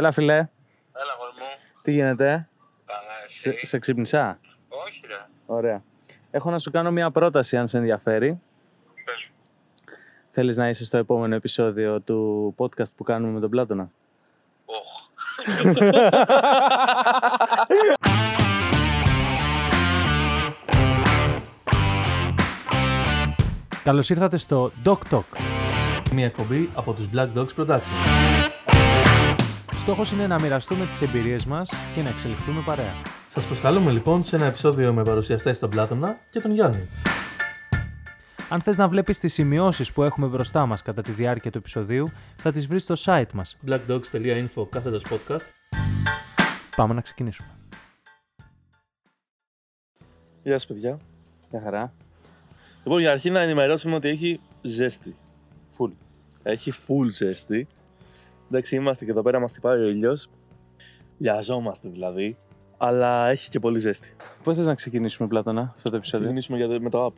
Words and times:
Έλα, 0.00 0.10
φιλέ. 0.12 0.34
Έλα, 0.34 0.48
γόρι 1.18 1.32
μου. 1.38 1.46
Τι 1.82 1.92
γίνεται, 1.92 2.48
Καλά, 2.86 3.00
σε, 3.26 3.50
εσύ; 3.50 3.66
σε 3.66 3.78
ξύπνησα; 3.78 4.38
Όχι, 4.68 5.00
ρε. 5.06 5.26
Ωραία. 5.46 5.82
Έχω 6.30 6.50
να 6.50 6.58
σου 6.58 6.70
κάνω 6.70 6.90
μια 6.90 7.10
πρόταση, 7.10 7.56
αν 7.56 7.68
σε 7.68 7.78
ενδιαφέρει. 7.78 8.40
Πες 9.04 9.30
μου. 9.30 9.36
Θέλεις 10.28 10.56
να 10.56 10.68
είσαι 10.68 10.84
στο 10.84 10.98
επόμενο 10.98 11.34
επεισόδιο 11.34 12.00
του 12.00 12.54
podcast 12.58 12.92
που 12.96 13.04
κάνουμε 13.04 13.32
με 13.32 13.40
τον 13.40 13.50
Πλάτωνα; 13.50 13.90
Οχ. 14.64 15.08
Καλώς 23.84 24.10
ήρθατε 24.10 24.36
στο 24.36 24.72
Doc 24.84 24.98
Talk. 25.10 25.22
Μια 26.12 26.24
εκπομπή 26.26 26.70
από 26.74 26.92
τους 26.92 27.08
Black 27.14 27.28
Dogs 27.36 27.54
Production. 27.56 28.39
Στόχος 29.80 30.12
είναι 30.12 30.26
να 30.26 30.40
μοιραστούμε 30.40 30.86
τις 30.86 31.02
εμπειρίες 31.02 31.44
μας 31.44 31.70
και 31.94 32.02
να 32.02 32.08
εξελιχθούμε 32.08 32.62
παρέα. 32.66 32.94
Σας 33.28 33.46
προσκαλούμε 33.46 33.90
λοιπόν 33.90 34.24
σε 34.24 34.36
ένα 34.36 34.44
επεισόδιο 34.44 34.92
με 34.92 35.02
παρουσιαστές 35.02 35.58
τον 35.58 35.70
Πλάτωνα 35.70 36.18
και 36.30 36.40
τον 36.40 36.52
Γιάννη. 36.52 36.88
Αν 38.48 38.60
θες 38.60 38.76
να 38.76 38.88
βλέπεις 38.88 39.18
τις 39.18 39.32
σημειώσεις 39.32 39.92
που 39.92 40.02
έχουμε 40.02 40.26
μπροστά 40.26 40.66
μας 40.66 40.82
κατά 40.82 41.02
τη 41.02 41.12
διάρκεια 41.12 41.50
του 41.50 41.58
επεισοδίου, 41.58 42.10
θα 42.36 42.50
τις 42.50 42.66
βρεις 42.66 42.82
στο 42.82 42.94
site 42.98 43.32
μας. 43.32 43.58
blackdogs.info 43.66 44.68
κάθετος 44.70 45.02
podcast. 45.10 45.44
Πάμε 46.76 46.94
να 46.94 47.00
ξεκινήσουμε. 47.00 47.48
Γεια 50.42 50.52
σας 50.52 50.66
παιδιά. 50.66 50.98
Γεια 51.50 51.60
χαρά. 51.64 51.92
Λοιπόν, 52.84 53.00
για 53.00 53.10
αρχή 53.10 53.30
να 53.30 53.40
ενημερώσουμε 53.40 53.94
ότι 53.94 54.08
έχει 54.08 54.40
ζέστη. 54.62 55.16
Φουλ. 55.70 55.90
Έχει 56.42 56.72
full 56.86 57.06
ζέστη. 57.10 57.68
Εντάξει, 58.50 58.76
είμαστε 58.76 59.04
και 59.04 59.10
εδώ 59.10 59.22
πέρα, 59.22 59.38
μας 59.40 59.50
χτυπάει 59.50 59.80
ο 59.80 59.88
ήλιος. 59.88 60.28
Λιαζόμαστε 61.18 61.88
δηλαδή. 61.88 62.36
Αλλά 62.76 63.28
έχει 63.28 63.50
και 63.50 63.58
πολύ 63.58 63.78
ζέστη. 63.78 64.16
Πώς 64.42 64.56
θες 64.56 64.66
να 64.66 64.74
ξεκινήσουμε, 64.74 65.28
Πλάτωνα, 65.28 65.60
αυτό 65.60 65.82
το 65.82 65.90
Θα 65.90 65.96
επεισόδιο; 65.96 66.20
ξεκινήσουμε 66.26 66.58
για 66.58 66.68
το, 66.68 66.80
με 66.80 66.90
το 66.90 67.06
app. 67.06 67.12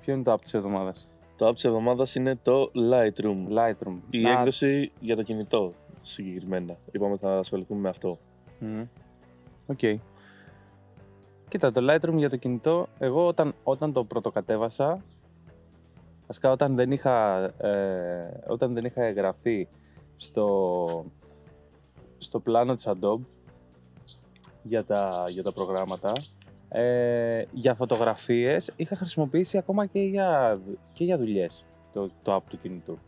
Ποιο 0.00 0.14
είναι 0.14 0.22
το 0.22 0.32
app 0.32 0.40
της 0.40 0.54
εβδομάδας; 0.54 1.08
Το 1.36 1.48
app 1.48 1.54
της 1.54 1.64
εβδομάδας 1.64 2.14
είναι 2.14 2.38
το 2.42 2.70
Lightroom. 2.90 3.36
Lightroom. 3.56 3.96
Η 4.10 4.20
Να- 4.20 4.30
έκδοση 4.30 4.92
για 5.00 5.16
το 5.16 5.22
κινητό 5.22 5.72
συγκεκριμένα. 6.02 6.76
Είπαμε 6.92 7.16
θα 7.16 7.38
ασχοληθούμε 7.38 7.80
με 7.80 7.88
αυτό. 7.88 8.18
Μμμ. 8.58 8.84
Οκ. 9.66 9.78
Κοίτα, 11.48 11.72
το 11.72 11.80
Lightroom 11.90 12.14
για 12.16 12.30
το 12.30 12.36
κινητό, 12.36 12.88
εγώ 12.98 13.26
όταν, 13.26 13.54
όταν 13.64 13.92
το 13.92 14.04
πρωτοκατέβασα, 14.04 15.02
βασικά 16.26 16.50
όταν 16.50 16.74
δεν 16.74 16.92
είχα, 16.92 17.42
ε, 17.44 18.42
όταν 18.46 18.74
δεν 18.74 18.84
είχα 18.84 19.02
εγγραφεί 19.04 19.68
στο, 20.16 21.04
στο 22.18 22.40
πλάνο 22.40 22.74
της 22.74 22.86
Adobe 22.88 23.20
για 24.62 24.84
τα, 24.84 25.24
για 25.28 25.42
τα 25.42 25.52
προγράμματα, 25.52 26.12
ε, 26.68 27.44
για 27.52 27.74
φωτογραφίες 27.74 28.72
είχα 28.76 28.96
χρησιμοποιήσει 28.96 29.58
ακόμα 29.58 29.86
και 29.86 30.00
για, 30.00 30.60
και 30.92 31.04
για 31.04 31.18
δουλειές 31.18 31.64
το, 31.92 32.10
το 32.22 32.36
app 32.36 32.42
του 32.48 32.58
κινητού. 32.58 32.98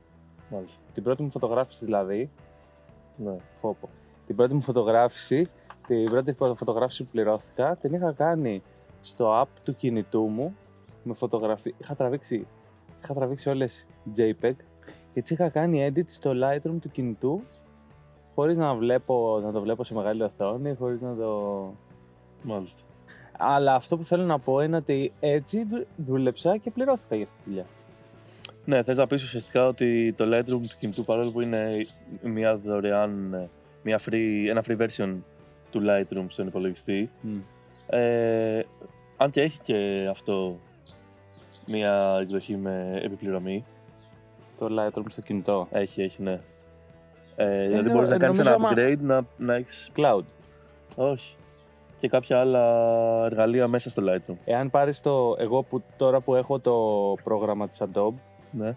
Μάλιστα. 0.50 0.80
Την 0.94 1.02
πρώτη 1.02 1.22
μου 1.22 1.30
φωτογράφηση 1.30 1.84
δηλαδή, 1.84 2.30
Ναι. 3.16 3.36
Φόπο. 3.60 3.88
Την 4.26 4.36
πρώτη 4.36 4.54
μου 4.54 4.60
φωτογράφηση, 4.60 5.48
την 5.86 6.04
πρώτη 6.04 6.32
φω- 6.32 6.54
φωτογράφηση 6.54 7.04
που 7.04 7.10
πληρώθηκα, 7.10 7.76
την 7.76 7.92
είχα 7.94 8.12
κάνει 8.12 8.62
στο 9.00 9.42
app 9.42 9.48
του 9.62 9.74
κινητού 9.76 10.22
μου 10.22 10.56
με 11.02 11.14
φωτογραφία. 11.14 11.74
Είχα 11.78 11.94
τραβήξει, 11.96 12.46
είχα 13.02 13.14
τραβήξει 13.14 13.48
όλες 13.48 13.86
JPEG 14.16 14.52
και 15.14 15.20
τις 15.22 15.30
είχα 15.30 15.48
κάνει 15.48 15.92
edit 15.92 16.04
στο 16.06 16.32
Lightroom 16.34 16.76
του 16.80 16.90
κινητού 16.90 17.42
χωρίς 18.34 18.56
να, 18.56 18.74
βλέπω, 18.74 19.40
να 19.44 19.52
το 19.52 19.60
βλέπω 19.60 19.84
σε 19.84 19.94
μεγάλη 19.94 20.22
οθόνη, 20.22 20.74
χωρίς 20.74 21.00
να 21.00 21.14
το... 21.14 21.72
Μάλιστα. 22.42 22.80
Αλλά 23.38 23.74
αυτό 23.74 23.96
που 23.96 24.04
θέλω 24.04 24.24
να 24.24 24.38
πω 24.38 24.60
είναι 24.60 24.76
ότι 24.76 25.12
έτσι 25.20 25.64
δου- 25.64 25.86
δούλεψα 25.96 26.56
και 26.56 26.70
πληρώθηκα 26.70 27.16
για 27.16 27.24
αυτή 27.24 27.36
τη 27.36 27.48
δουλειά. 27.48 27.64
Ναι, 28.64 28.82
θες 28.82 28.96
να 28.96 29.06
πεις 29.06 29.22
ουσιαστικά 29.22 29.66
ότι 29.66 30.12
το 30.16 30.24
Lightroom 30.24 30.60
του 30.68 30.76
κινητού 30.78 31.04
παρόλο 31.04 31.30
που 31.30 31.40
είναι 31.40 31.86
μια 32.22 32.56
δωρεάν, 32.56 33.48
μια 33.82 34.00
free, 34.08 34.46
ένα 34.48 34.64
free 34.68 34.76
version 34.76 35.14
του 35.70 35.82
Lightroom 35.86 36.24
στον 36.28 36.46
υπολογιστή, 36.46 37.10
Ε, 37.86 38.62
αν 39.16 39.30
και 39.30 39.40
έχει 39.40 39.60
και 39.62 40.06
αυτό 40.10 40.58
μία 41.66 42.18
εκδοχή 42.20 42.56
με 42.56 43.00
επιπληρωμή. 43.02 43.64
Το 44.58 44.66
Lightroom 44.78 45.04
στο 45.08 45.20
κινητό. 45.20 45.68
Έχει, 45.70 46.02
έχει, 46.02 46.22
ναι. 46.22 46.40
Ε, 47.36 47.66
δηλαδή 47.66 47.88
ε, 47.88 47.92
μπορείς 47.92 48.08
να 48.08 48.14
ε, 48.14 48.18
κάνεις 48.18 48.38
νομίζω 48.38 48.54
ένα 48.54 48.68
άμα- 48.68 48.76
upgrade, 48.76 48.98
να, 49.00 49.24
να 49.46 49.54
έχεις... 49.54 49.90
Cloud. 49.96 50.24
Όχι. 50.96 51.36
Και 51.98 52.08
κάποια 52.08 52.40
άλλα 52.40 52.64
εργαλεία 53.24 53.68
μέσα 53.68 53.90
στο 53.90 54.02
Lightroom. 54.06 54.34
Εάν 54.44 54.70
πάρεις 54.70 55.00
το... 55.00 55.36
Εγώ 55.38 55.62
που, 55.62 55.82
τώρα 55.96 56.20
που 56.20 56.34
έχω 56.34 56.58
το 56.58 56.74
πρόγραμμα 57.24 57.68
της 57.68 57.82
Adobe, 57.82 58.14
Ναι. 58.50 58.74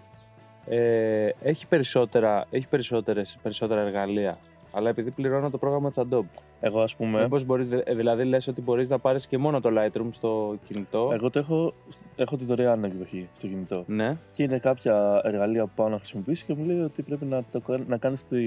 Ε, 0.65 1.29
έχει, 1.43 1.67
περισσότερα, 1.67 2.45
έχει 2.49 2.67
περισσότερες, 2.67 3.37
περισσότερα 3.41 3.81
εργαλεία. 3.81 4.37
Αλλά 4.73 4.89
επειδή 4.89 5.11
πληρώνω 5.11 5.49
το 5.49 5.57
πρόγραμμα 5.57 5.89
της 5.89 5.97
Adobe. 6.01 6.41
Εγώ 6.59 6.81
ας 6.81 6.95
πούμε, 6.95 7.21
Μήπως 7.21 7.43
μπορείς, 7.43 7.67
ε, 7.83 7.93
δηλαδή 7.93 8.23
λες 8.25 8.47
ότι 8.47 8.61
μπορείς 8.61 8.89
να 8.89 8.99
πάρεις 8.99 9.27
και 9.27 9.37
μόνο 9.37 9.61
το 9.61 9.69
Lightroom 9.77 10.07
στο 10.11 10.55
κινητό; 10.67 11.09
εγώ 11.13 11.29
το 11.29 11.39
έχω, 11.39 11.73
έχω 12.15 12.35
τη 12.35 12.45
δωρεάν 12.45 12.83
εκδοχή 12.83 13.29
στο 13.33 13.47
κινητό. 13.47 13.83
Ναι. 13.87 14.17
Και 14.31 14.43
είναι 14.43 14.59
κάποια 14.59 15.21
εργαλεία 15.23 15.65
που 15.65 15.71
πάω 15.75 15.89
να 15.89 15.97
χρησιμοποιήσω 15.97 16.45
και 16.47 16.53
μου 16.53 16.65
λέει 16.65 16.79
ότι 16.79 17.01
πρέπει 17.01 17.25
να, 17.25 17.43
το, 17.51 17.59
κα- 17.59 17.83
να 17.87 17.97
κάνεις 17.97 18.23
τη 18.23 18.39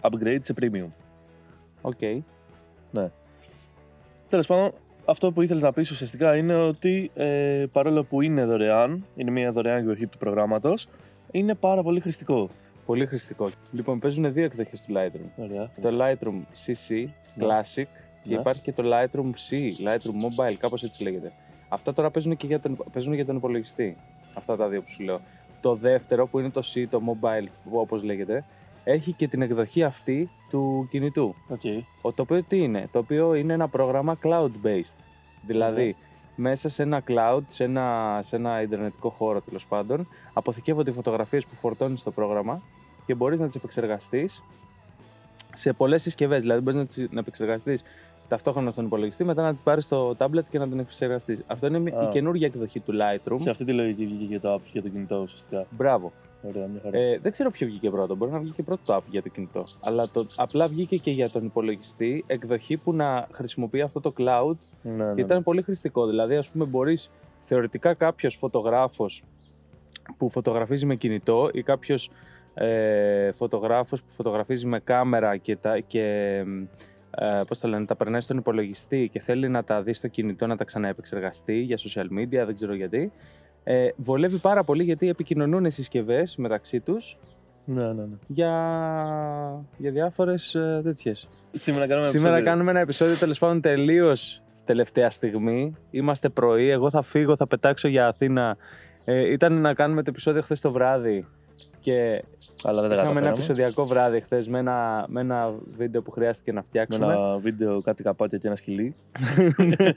upgrade 0.00 0.38
σε 0.40 0.54
premium. 0.60 0.86
OK. 1.82 1.98
Τέλος 4.28 4.46
πάντων, 4.46 4.72
αυτό 5.04 5.32
που 5.32 5.42
ήθελες 5.42 5.62
να 5.62 5.72
πεις 5.72 5.90
ουσιαστικά 5.90 6.36
είναι 6.36 6.54
ότι 6.54 7.10
ε, 7.14 7.64
παρόλο 7.72 8.04
που 8.04 8.20
είναι 8.20 8.44
δωρεάν, 8.44 9.04
είναι 9.16 9.30
μια 9.30 9.52
δωρεάν 9.52 9.78
εκδοχή 9.78 10.06
του 10.06 10.18
προγράμματος, 10.18 10.88
είναι 11.30 11.54
πάρα 11.54 11.82
πολύ 11.82 12.00
χρηστικό. 12.00 12.48
Πολύ 12.88 13.06
χρηστικό. 13.06 13.48
Λοιπόν, 13.72 13.98
παίζουν 13.98 14.32
δύο 14.32 14.44
εκδοχές 14.44 14.82
του 14.82 14.92
Lightroom. 14.96 15.30
Ωραία. 15.36 15.70
Το 15.80 15.88
Lightroom 16.00 16.40
CC, 16.66 17.06
Ναι. 17.34 17.44
Classic, 17.46 17.84
και 18.22 18.34
Ναι. 18.34 18.34
υπάρχει 18.34 18.62
και 18.62 18.72
το 18.72 18.82
Lightroom 18.86 19.30
C, 19.48 19.56
Lightroom 19.88 20.18
Mobile, 20.24 20.54
κάπως 20.58 20.82
έτσι 20.82 21.02
λέγεται. 21.02 21.32
Αυτά 21.68 21.92
τώρα 21.92 22.10
παίζουν 22.10 22.36
και 22.36 22.46
για 22.46 22.60
τον, 22.60 22.84
παίζουν 22.92 23.12
για 23.14 23.24
τον 23.26 23.36
υπολογιστή. 23.36 23.96
Αυτά 24.34 24.56
τα 24.56 24.68
δύο 24.68 24.82
που 24.82 24.88
σου 24.90 25.02
λέω. 25.02 25.20
Το 25.60 25.74
δεύτερο 25.74 26.26
που 26.26 26.38
είναι 26.38 26.50
το 26.50 26.62
C, 26.74 26.84
το 26.90 27.00
Mobile, 27.06 27.46
όπως 27.72 28.02
λέγεται, 28.02 28.44
έχει 28.84 29.12
και 29.12 29.28
την 29.28 29.42
εκδοχή 29.42 29.82
αυτή 29.82 30.30
του 30.50 30.86
κινητού. 30.90 31.34
Okay. 31.50 31.80
Ο- 32.02 32.12
Το 32.12 32.22
οποίο 32.22 32.42
τι 32.42 32.58
είναι, 32.58 32.88
το 32.92 32.98
οποίο 32.98 33.34
είναι 33.34 33.52
ένα 33.52 33.68
πρόγραμμα 33.68 34.18
cloud-based. 34.22 34.96
Δηλαδή, 35.46 35.96
μέσα 36.40 36.68
σε 36.68 36.82
ένα 36.82 37.02
cloud, 37.08 37.40
σε 37.46 37.64
ένα, 37.64 38.18
σε 38.22 38.36
ένα 38.36 38.62
ιντερνετικό 38.62 39.08
χώρο 39.10 39.40
τέλος 39.40 39.66
πάντων, 39.66 40.08
αποθηκεύονται 40.32 40.90
οι 40.90 40.92
φωτογραφίες 40.92 41.46
που 41.46 41.54
φορτώνεις 41.54 42.00
στο 42.00 42.10
πρόγραμμα 42.10 42.62
και 43.06 43.14
μπορείς 43.14 43.40
να 43.40 43.46
τις 43.46 43.54
επεξεργαστείς 43.54 44.42
σε 45.54 45.72
πολλές 45.72 46.02
συσκευές. 46.02 46.40
Δηλαδή, 46.42 46.60
μπορείς 46.60 46.78
να 46.78 46.86
τις 46.86 47.06
να 47.10 47.20
επεξεργαστείς 47.20 47.82
ταυτόχρονα 48.28 48.70
στον 48.70 48.84
υπολογιστή, 48.84 49.24
μετά 49.24 49.42
να 49.42 49.48
την 49.48 49.58
πάρεις 49.64 49.84
στο 49.84 50.14
tablet 50.18 50.44
και 50.50 50.58
να 50.58 50.68
την 50.68 50.78
επεξεργαστείς. 50.78 51.42
Αυτό 51.46 51.66
είναι 51.66 51.78
μια- 51.78 51.98
Α. 51.98 52.02
η 52.02 52.08
καινούργια 52.08 52.46
εκδοχή 52.46 52.80
του 52.80 52.92
Lightroom. 52.92 53.36
Σε 53.40 53.50
αυτή 53.50 53.64
τη 53.64 53.72
λογική 53.72 54.06
βγήκε 54.06 54.24
και 54.24 54.38
το 54.40 54.54
app 54.54 54.60
για 54.72 54.82
το 54.82 54.88
κινητό 54.88 55.16
ουσιαστικά. 55.16 55.66
Μπράβο. 55.70 56.12
Ωραία, 56.42 56.66
μια 56.66 56.80
χαρά. 56.82 56.98
Ε, 56.98 57.18
δεν 57.18 57.32
ξέρω 57.32 57.50
ποιο 57.50 57.66
βγήκε 57.66 57.90
πρώτο. 57.90 58.14
Μπορεί 58.16 58.30
να 58.30 58.38
βγει 58.38 58.50
και 58.50 58.62
πρώτο 58.62 58.82
το 58.86 58.96
app 58.96 59.02
για 59.10 59.22
το 59.22 59.28
κινητό. 59.28 59.62
Αλλά 59.82 60.08
το, 60.10 60.26
απλά 60.36 60.68
βγήκε 60.68 60.96
και 60.96 61.10
για 61.10 61.30
τον 61.30 61.44
υπολογιστή 61.44 62.24
εκδοχή 62.26 62.76
που 62.76 62.92
να 62.92 63.28
χρησιμοποιεί 63.32 63.80
αυτό 63.80 64.00
το 64.00 64.12
cloud 64.18 64.56
ναι, 64.82 65.04
ναι, 65.04 65.14
και 65.14 65.20
ήταν 65.20 65.42
πολύ 65.42 65.62
χρηστικό. 65.62 66.06
Δηλαδή, 66.06 66.36
ας 66.36 66.48
πούμε, 66.48 66.64
μπορείς 66.64 67.10
θεωρητικά 67.40 67.94
κάποιος 67.94 68.34
φωτογράφος 68.34 69.22
που 70.16 70.30
φωτογραφίζει 70.30 70.86
με 70.86 70.94
κινητό 70.94 71.50
ή 71.52 71.62
κάποιος 71.62 72.10
ε, 72.54 73.32
φωτογράφος 73.32 74.02
που 74.02 74.10
φωτογραφίζει 74.10 74.66
με 74.66 74.80
κάμερα 74.80 75.36
και, 75.36 75.56
τα, 75.56 75.78
και 75.78 76.04
ε, 77.10 77.42
πώς 77.46 77.58
το 77.58 77.68
λένε, 77.68 77.84
τα 77.84 77.96
περνάει 77.96 78.20
στον 78.20 78.36
υπολογιστή 78.36 79.08
και 79.12 79.20
θέλει 79.20 79.48
να 79.48 79.64
τα 79.64 79.82
δει 79.82 79.92
στο 79.92 80.08
κινητό 80.08 80.46
να 80.46 80.56
τα 80.56 80.64
ξαναεπεξεργαστεί 80.64 81.58
για 81.58 81.78
social 81.78 82.18
media, 82.18 82.44
δεν 82.46 82.54
ξέρω 82.54 82.74
γιατί. 82.74 83.12
Ε, 83.70 83.88
βολεύει 83.96 84.36
πάρα 84.36 84.64
πολύ 84.64 84.82
γιατί 84.82 85.08
επικοινωνούν 85.08 85.64
οι 85.64 85.70
συσκευές 85.70 86.36
μεταξύ 86.36 86.80
τους 86.80 87.16
ναι, 87.64 87.82
ναι, 87.84 87.92
ναι. 87.92 88.16
για, 88.26 88.52
για 89.76 89.90
διάφορες 89.90 90.54
ε, 90.54 90.80
τέτοιες. 90.84 91.28
Σήμερα 91.52 91.86
κάνουμε 91.86 92.06
ένα 92.06 92.16
Σήμερα 92.18 92.28
επεισόδιο. 92.36 92.44
κάνουμε 92.52 92.70
ένα 92.70 92.80
επεισόδιο 92.80 93.16
τέλος 93.16 93.38
πάντων 93.38 93.60
τελείως 93.60 94.42
τελευταία 94.64 95.10
στιγμή. 95.10 95.74
Είμαστε 95.90 96.28
πρωί. 96.28 96.68
Εγώ 96.68 96.90
θα 96.90 97.02
φύγω, 97.02 97.36
θα 97.36 97.46
πετάξω 97.46 97.88
για 97.88 98.06
Αθήνα. 98.06 98.56
Ε, 99.04 99.32
ήταν 99.32 99.60
να 99.60 99.74
κάνουμε 99.74 100.02
το 100.02 100.10
επεισόδιο 100.10 100.42
χθες 100.42 100.60
το 100.60 100.72
βράδυ. 100.72 101.26
Και 101.80 102.24
Αλλά 102.62 102.80
δεν 102.80 102.90
τα 102.90 102.94
είχαμε 102.96 103.10
ένα 103.10 103.20
καταφέραμε. 103.20 103.28
επεισοδιακό 103.28 103.84
βράδυ 103.86 104.20
χθες 104.20 104.48
με 104.48 104.58
ένα, 104.58 105.04
με 105.08 105.20
ένα 105.20 105.54
βίντεο 105.76 106.02
που 106.02 106.10
χρειάστηκε 106.10 106.52
να 106.52 106.60
Με 106.60 106.66
φτιάξουμε. 106.68 107.06
ένα 107.14 107.36
βίντεο, 107.38 107.80
κάτι 107.80 108.02
καπάτια 108.02 108.38
και 108.38 108.46
ένα 108.46 108.56
σκυλί. 108.56 108.94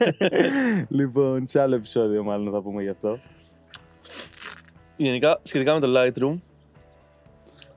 λοιπόν, 1.00 1.48
σε 1.48 1.62
άλλο 1.62 1.76
επεισόδιο 1.76 2.24
μάλλον 2.24 2.54
θα 2.54 2.62
πούμε 2.62 2.82
γι' 2.84 2.90
αυτό. 2.90 3.20
Γενικά, 5.02 5.40
σχετικά 5.44 5.74
με 5.74 5.80
το 5.80 5.88
Lightroom, 5.96 6.38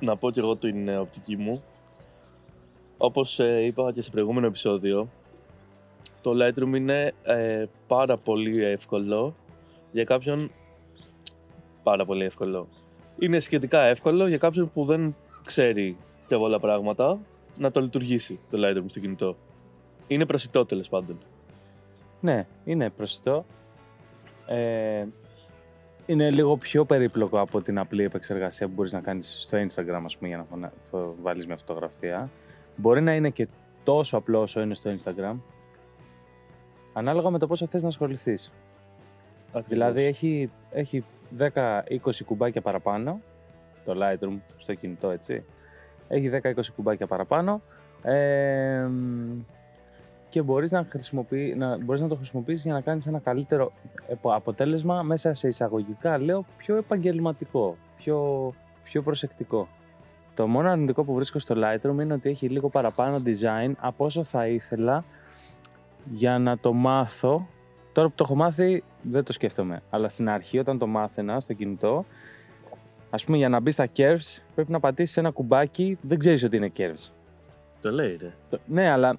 να 0.00 0.16
πω 0.16 0.30
και 0.30 0.40
εγώ 0.40 0.56
την 0.56 0.88
ε, 0.88 0.96
οπτική 0.96 1.36
μου. 1.36 1.62
όπως 2.96 3.38
ε, 3.38 3.64
είπα 3.64 3.92
και 3.92 4.02
σε 4.02 4.10
προηγούμενο 4.10 4.46
επεισόδιο, 4.46 5.08
το 6.22 6.32
Lightroom 6.34 6.76
είναι 6.76 7.12
ε, 7.22 7.64
πάρα 7.86 8.16
πολύ 8.16 8.64
εύκολο 8.64 9.34
για 9.92 10.04
κάποιον 10.04 10.50
πάρα 11.82 12.04
πολύ 12.04 12.24
εύκολο. 12.24 12.68
Είναι 13.18 13.40
σχετικά 13.40 13.82
εύκολο 13.82 14.26
για 14.26 14.38
κάποιον 14.38 14.70
που 14.72 14.84
δεν 14.84 15.16
ξέρει 15.44 15.96
και 16.28 16.36
πολλά 16.36 16.60
πράγματα 16.60 17.18
να 17.58 17.70
το 17.70 17.80
λειτουργήσει 17.80 18.40
το 18.50 18.58
Lightroom 18.60 18.84
στο 18.86 19.00
κινητό. 19.00 19.36
Είναι 20.06 20.26
προσιτό 20.26 20.66
τέλος 20.66 20.88
πάντων. 20.88 21.18
Ναι, 22.20 22.46
είναι 22.64 22.90
προσιτό. 22.90 23.44
Ε, 24.46 25.06
είναι 26.06 26.30
λίγο 26.30 26.56
πιο 26.56 26.84
περίπλοκο 26.84 27.40
από 27.40 27.60
την 27.62 27.78
απλή 27.78 28.02
επεξεργασία 28.04 28.66
που 28.66 28.72
μπορείς 28.76 28.92
να 28.92 29.00
κάνεις 29.00 29.36
στο 29.40 29.58
Instagram, 29.58 30.02
ας 30.04 30.16
πούμε, 30.16 30.28
για 30.28 30.36
να 30.36 30.44
φωνα- 30.44 30.72
φω- 30.90 31.14
βάλεις 31.22 31.46
μια 31.46 31.56
φωτογραφία. 31.56 32.30
Μπορεί 32.76 33.00
να 33.00 33.14
είναι 33.14 33.30
και 33.30 33.48
τόσο 33.84 34.16
απλό 34.16 34.40
όσο 34.40 34.60
είναι 34.60 34.74
στο 34.74 34.94
Instagram, 34.98 35.34
ανάλογα 36.92 37.30
με 37.30 37.38
το 37.38 37.46
πόσο 37.46 37.66
θες 37.66 37.82
να 37.82 37.88
ασχοληθείς. 37.88 38.52
Δηλαδή 39.68 40.02
έχει, 40.02 40.50
έχει 40.70 41.04
10-20 41.38 42.24
κουμπάκια 42.24 42.60
παραπάνω, 42.60 43.20
το 43.84 43.94
Lightroom 44.00 44.38
στο 44.56 44.74
κινητό 44.74 45.10
έτσι, 45.10 45.44
έχει 46.08 46.28
10-20 46.28 46.72
κουμπάκια 46.76 47.06
παραπάνω 47.06 47.60
ε, 48.02 48.86
και 50.34 50.42
μπορείς 50.42 50.70
να, 50.72 50.86
χρησιμοποιεί, 50.90 51.54
να, 51.56 51.78
μπορείς 51.78 52.00
να 52.00 52.08
το 52.08 52.14
χρησιμοποιήσεις 52.14 52.64
για 52.64 52.72
να 52.72 52.80
κάνεις 52.80 53.06
ένα 53.06 53.18
καλύτερο 53.18 53.72
επο- 54.08 54.34
αποτέλεσμα 54.34 55.02
μέσα 55.02 55.34
σε 55.34 55.48
εισαγωγικά, 55.48 56.18
λέω, 56.18 56.44
πιο 56.56 56.76
επαγγελματικό, 56.76 57.76
πιο, 57.96 58.52
πιο 58.84 59.02
προσεκτικό. 59.02 59.68
Το 60.34 60.46
μόνο 60.46 60.70
αρνητικό 60.70 61.04
που 61.04 61.14
βρίσκω 61.14 61.38
στο 61.38 61.54
Lightroom 61.58 62.00
είναι 62.02 62.12
ότι 62.12 62.28
έχει 62.28 62.48
λίγο 62.48 62.68
παραπάνω 62.68 63.22
design 63.24 63.72
από 63.78 64.04
όσο 64.04 64.22
θα 64.22 64.46
ήθελα 64.46 65.04
για 66.12 66.38
να 66.38 66.58
το 66.58 66.72
μάθω. 66.72 67.46
Τώρα 67.92 68.08
που 68.08 68.14
το 68.16 68.24
έχω 68.26 68.34
μάθει 68.34 68.82
δεν 69.02 69.24
το 69.24 69.32
σκέφτομαι, 69.32 69.82
αλλά 69.90 70.08
στην 70.08 70.28
αρχή 70.28 70.58
όταν 70.58 70.78
το 70.78 70.86
μάθαινα 70.86 71.40
στο 71.40 71.52
κινητό, 71.52 72.04
ας 73.10 73.24
πούμε 73.24 73.36
για 73.36 73.48
να 73.48 73.60
μπει 73.60 73.70
στα 73.70 73.88
curves 73.96 74.42
πρέπει 74.54 74.72
να 74.72 74.80
πατήσεις 74.80 75.16
ένα 75.16 75.30
κουμπάκι, 75.30 75.98
δεν 76.00 76.18
ξέρεις 76.18 76.42
ότι 76.44 76.56
είναι 76.56 76.72
curves. 76.76 77.10
Το 77.80 77.90
λέει, 77.92 78.16
ρε. 78.20 78.32
Το- 78.50 78.58
Ναι, 78.66 78.90
αλλά 78.90 79.16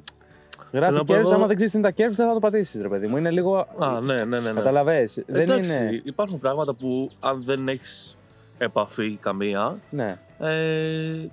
γράφει 0.72 0.86
Θέλω 0.94 0.98
να 0.98 1.04
πω 1.04 1.14
curves, 1.14 1.18
εγώ- 1.18 1.34
άμα 1.34 1.46
δεν 1.48 1.56
ξέρεις 1.56 1.72
τι 1.74 1.78
είναι 1.80 1.92
τα 1.92 1.94
curves 2.04 2.12
δεν 2.16 2.28
θα 2.28 2.34
το 2.34 2.40
πατήσεις 2.40 2.82
ρε 2.82 2.88
παιδί 2.88 3.08
μου. 3.08 3.18
Είναι 3.18 3.32
λίγο... 3.32 3.58
Α, 3.80 4.00
ναι, 4.02 4.14
ναι, 4.14 4.26
ναι. 4.26 4.40
ναι. 4.40 4.52
Καταλαβες, 4.52 5.24
δεν 5.28 5.42
Εντάξει, 5.42 5.74
είναι... 5.76 6.02
υπάρχουν 6.04 6.40
πράγματα 6.40 6.74
που 6.76 7.10
αν 7.20 7.44
δεν 7.44 7.68
έχεις 7.68 8.18
επαφή 8.58 9.18
καμία, 9.22 9.78
Ναι, 9.90 10.18
ε, 10.40 11.28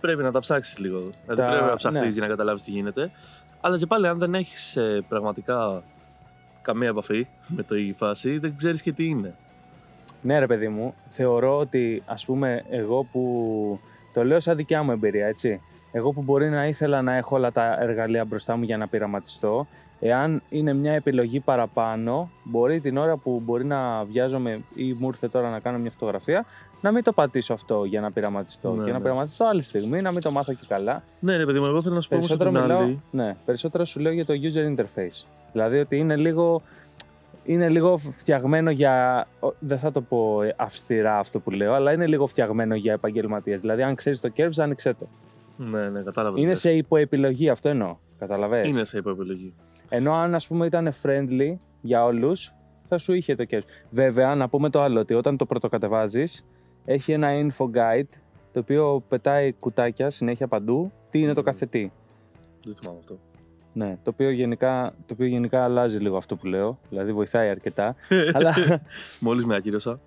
πρέπει 0.00 0.22
να 0.22 0.32
τα 0.32 0.38
ψάξεις 0.40 0.78
λίγο. 0.78 0.98
Δηλαδή 0.98 1.42
Τα- 1.42 1.48
πρέπει 1.48 1.64
να 1.64 1.74
ψαχτείς 1.76 2.00
ναι. 2.02 2.08
για 2.08 2.22
να 2.22 2.28
καταλάβεις 2.28 2.62
τι 2.62 2.70
γίνεται. 2.70 3.10
Αλλά 3.60 3.78
και 3.78 3.86
πάλι 3.86 4.06
αν 4.08 4.18
δεν 4.18 4.34
έχεις 4.34 4.76
ε, 4.76 5.04
πραγματικά 5.08 5.82
καμία 6.62 6.88
επαφή 6.88 7.26
με 7.46 7.62
το 7.62 7.76
η 7.76 7.94
φάση, 7.98 8.38
δεν 8.38 8.56
ξέρεις 8.56 8.82
και 8.82 8.92
τι 8.92 9.04
είναι. 9.06 9.34
ναι 10.22 10.38
ρε 10.38 10.46
παιδί 10.46 10.68
μου, 10.68 10.94
θεωρώ 11.08 11.58
ότι 11.58 12.02
ας 12.06 12.24
πούμε 12.24 12.64
εγώ 12.70 13.02
που... 13.12 13.80
Το 14.12 14.24
λέω 14.24 14.40
σαν 14.40 14.56
δικιά 14.56 14.82
μου 14.82 14.90
εμπειρία, 14.92 15.26
έτσι. 15.26 15.60
Εγώ 15.92 16.12
που 16.12 16.22
μπορεί 16.22 16.48
να 16.50 16.66
ήθελα 16.66 17.02
να 17.02 17.16
έχω 17.16 17.36
όλα 17.36 17.52
τα 17.52 17.76
εργαλεία 17.80 18.24
μπροστά 18.24 18.56
μου 18.56 18.64
για 18.64 18.76
να 18.76 18.86
πειραματιστώ, 18.86 19.66
εάν 20.00 20.42
είναι 20.48 20.72
μια 20.72 20.92
επιλογή 20.92 21.40
παραπάνω, 21.40 22.30
μπορεί 22.42 22.80
την 22.80 22.96
ώρα 22.96 23.16
που 23.16 23.42
μπορεί 23.44 23.64
να 23.64 24.04
βιάζομαι 24.04 24.60
ή 24.74 24.92
μου 24.98 25.06
ήρθε 25.08 25.28
τώρα 25.28 25.50
να 25.50 25.58
κάνω 25.60 25.78
μια 25.78 25.90
φωτογραφία, 25.90 26.44
να 26.80 26.92
μην 26.92 27.02
το 27.02 27.12
πατήσω 27.12 27.52
αυτό 27.52 27.84
για 27.84 28.00
να 28.00 28.10
πειραματιστώ. 28.10 28.72
Ναι, 28.72 28.84
και 28.84 28.90
να 28.90 28.96
ναι. 28.96 29.02
πειραματιστώ 29.02 29.46
άλλη 29.46 29.62
στιγμή, 29.62 30.00
να 30.02 30.12
μην 30.12 30.20
το 30.20 30.30
μάθω 30.30 30.52
και 30.52 30.64
καλά. 30.68 31.02
Ναι, 31.20 31.36
ρε 31.36 31.44
παιδί 31.46 31.58
μου, 31.60 31.66
εγώ 31.66 31.82
θέλω 31.82 31.94
να 31.94 32.00
σου 32.00 32.08
πω 32.08 32.14
όμως 32.16 32.30
από 32.30 32.38
Περισσότερο, 32.44 32.66
την 32.66 32.76
μιλάω, 32.76 32.86
άλλη. 32.86 33.02
ναι, 33.10 33.36
περισσότερο 33.44 33.84
σου 33.84 34.00
λέω 34.00 34.12
για 34.12 34.24
το 34.24 34.34
user 34.42 34.76
interface. 34.76 35.24
Δηλαδή 35.52 35.78
ότι 35.78 35.96
είναι 35.96 36.16
λίγο, 36.16 36.62
είναι 37.44 37.68
λίγο 37.68 37.98
φτιαγμένο 37.98 38.70
για. 38.70 39.26
ο- 39.40 39.52
Δεν 39.58 39.78
θα 39.78 39.92
το 39.92 40.00
πω 40.00 40.42
ε, 40.42 40.54
αυστηρά 40.56 41.18
αυτό 41.18 41.40
που 41.40 41.50
λέω, 41.50 41.72
αλλά 41.74 41.92
είναι 41.92 42.06
λίγο 42.06 42.26
φτιαγμένο 42.26 42.74
για 42.74 42.92
επαγγελματίες. 42.92 43.60
Δηλαδή, 43.60 43.82
αν 43.82 43.94
ξέρεις 43.94 44.20
το 44.20 44.30
curves, 44.36 44.58
άνοιξε 44.58 44.92
το. 44.94 45.06
Ναι, 45.58 45.88
ναι, 45.88 46.02
κατάλαβα. 46.02 46.34
τι 46.34 46.40
Είναι 46.40 46.48
λες. 46.50 46.58
σε 46.60 46.72
υποεπιλογή, 46.72 47.48
αυτό 47.48 47.68
εννοώ. 47.68 47.96
Καταλαβαίνεις. 48.18 48.68
Είναι 48.76 48.84
σε 48.84 48.98
υποεπιλογή. 48.98 49.54
Ενώ 49.88 50.12
αν 50.14 50.34
ας 50.34 50.46
πούμε 50.46 50.66
ήταν 50.66 50.92
friendly 51.02 51.56
για 51.80 52.04
όλους, 52.04 52.52
θα 52.88 52.98
σου 52.98 53.12
είχε 53.12 53.34
το 53.34 53.44
curves. 53.50 53.62
Βέβαια, 53.90 54.34
να 54.34 54.48
πούμε 54.48 54.70
το 54.70 54.82
άλλο, 54.82 55.00
ότι 55.00 55.14
όταν 55.14 55.36
το 55.36 55.46
πρωτοκατεβάζεις, 55.46 56.44
έχει 56.84 57.12
ένα 57.12 57.28
info 57.32 57.64
guide, 57.64 58.08
το 58.52 58.60
οποίο 58.60 59.04
πετάει 59.08 59.52
κουτάκια 59.52 60.10
συνέχεια 60.10 60.46
παντού, 60.48 60.92
τι 61.10 61.18
είναι 61.18 61.32
το 61.32 61.40
Μμμ. 61.40 61.46
κάθε 61.46 61.66
τι. 61.66 61.90
Δεν 62.64 62.74
θυμάμαι 62.74 62.98
αυτό. 62.98 63.18
Ναι, 63.72 63.98
το 64.02 64.10
οποίο, 64.10 64.30
γενικά, 64.30 64.94
το 65.06 65.12
οποίο 65.14 65.26
γενικά 65.26 65.64
αλλάζει 65.64 65.98
λίγο 65.98 66.16
αυτό 66.16 66.36
που 66.36 66.46
λέω, 66.46 66.78
δηλαδή 66.88 67.12
βοηθάει 67.12 67.48
αρκετά. 67.48 67.94
αλλά 68.34 68.54
Μόλις 69.20 69.44
με 69.44 69.56
ακύρωσα. 69.56 70.00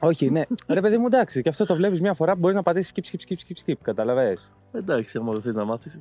όχι, 0.00 0.30
ναι. 0.30 0.42
Ρε 0.68 0.80
παιδί 0.80 0.96
μου, 0.98 1.06
εντάξει, 1.06 1.42
και 1.42 1.48
αυτό 1.48 1.64
το 1.66 1.74
βλέπεις 1.76 2.00
μια 2.00 2.14
φορά 2.14 2.32
που 2.32 2.38
μπορεί 2.38 2.54
να 2.54 2.62
πατήσεις 2.62 2.92
skip, 2.94 3.00
skip, 3.14 3.20
skip, 3.28 3.36
skip, 3.36 3.70
skip. 3.70 3.74
Καταλαβες; 3.82 4.50
Εντάξει, 4.74 5.18
άμα 5.18 5.32
δεν 5.32 5.42
θες 5.42 5.54
να 5.54 5.64
μάθεις. 5.64 6.00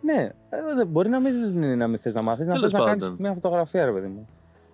Ναι, 0.00 0.30
ε, 0.50 0.74
δε- 0.76 0.84
μπορεί 0.84 1.08
να 1.08 1.20
μην 1.20 1.34
είναι 1.54 1.74
να 1.74 1.86
μην 1.88 1.98
θες 1.98 2.14
να 2.14 2.22
μάθεις, 2.22 2.46
να 2.46 2.52
θες 2.52 2.60
Τέλος 2.60 2.72
να 2.72 2.84
κάνεις 2.84 3.02
πάντων. 3.02 3.16
μια 3.20 3.32
φωτογραφία, 3.32 3.84
ρε 3.84 3.92
παιδί 3.92 4.06
μου. 4.06 4.28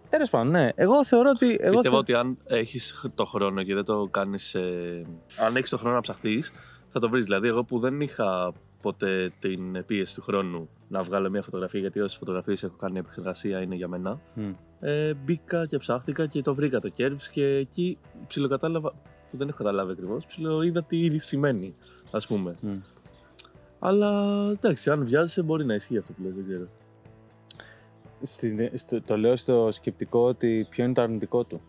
Τέλος 0.08 0.30
πάντων, 0.30 0.50
ναι. 0.50 0.68
Εγώ 0.74 1.04
θεωρώ 1.04 1.30
ότι. 1.34 1.56
Εγώ 1.60 1.72
Πιστεύω 1.72 1.94
θε- 1.94 2.02
ότι 2.02 2.14
αν 2.14 2.38
έχεις 2.46 3.10
το 3.14 3.24
χρόνο 3.24 3.62
και 3.62 3.74
δεν 3.74 3.84
το 3.84 4.08
κάνεις... 4.10 4.54
ε, 4.54 5.06
αν 5.46 5.56
έχεις 5.56 5.70
το 5.70 5.76
χρόνο 5.78 5.94
να 5.94 6.00
ψαχθείς, 6.00 6.52
θα 6.92 7.00
το 7.00 7.08
βρεις. 7.08 7.24
Δηλαδή, 7.24 7.48
εγώ 7.48 7.64
που 7.64 7.78
δεν 7.78 8.00
είχα 8.00 8.52
ποτέ 8.82 9.32
την 9.40 9.84
πίεση 9.86 10.14
του 10.14 10.22
χρόνου 10.22 10.68
να 10.88 11.02
βγάλω 11.02 11.30
μια 11.30 11.42
φωτογραφία, 11.42 11.80
γιατί 11.80 12.00
όσες 12.00 12.18
φωτογραφίες 12.18 12.62
έχω 12.62 12.76
κάνει 12.76 12.98
επεξεργασία 12.98 13.60
είναι 13.62 13.74
για 13.74 13.88
μένα, 13.88 14.20
Μμ. 14.34 14.50
ε, 14.80 15.14
μπήκα 15.14 15.66
και 15.66 15.78
ψάχτηκα 15.78 16.26
και 16.26 16.42
το 16.42 16.54
βρήκα 16.54 16.80
το 16.80 16.90
curves 16.98 17.28
και 17.30 17.44
εκεί 17.44 17.98
ψιλοκατάλαβα, 18.26 18.90
που 19.30 19.36
δεν 19.36 19.48
έχω 19.48 19.56
καταλάβει 19.56 19.92
ακριβώς, 19.92 20.26
ψιλοείδα 20.26 20.82
τι 20.82 21.18
σημαίνει, 21.18 21.74
ας 22.10 22.26
πούμε. 22.26 22.54
Μμ. 22.60 22.76
Αλλά 23.78 24.40
εντάξει, 24.50 24.90
αν 24.90 25.04
βιάζεσαι 25.04 25.42
μπορεί 25.42 25.64
να 25.64 25.74
ισχύει 25.74 25.96
αυτό 25.98 26.12
που 26.12 26.22
λες, 26.22 26.32
δεν 26.34 26.44
ξέρω. 26.44 26.66
Στην- 28.22 28.70
στο- 28.78 29.02
το 29.02 29.16
λέω 29.16 29.36
στο 29.36 29.68
σκεπτικό 29.72 30.20
ότι 30.20 30.66
ποιο 30.70 30.84
είναι 30.84 30.92
το 30.92 31.02
αρνητικό 31.02 31.44
του. 31.44 31.60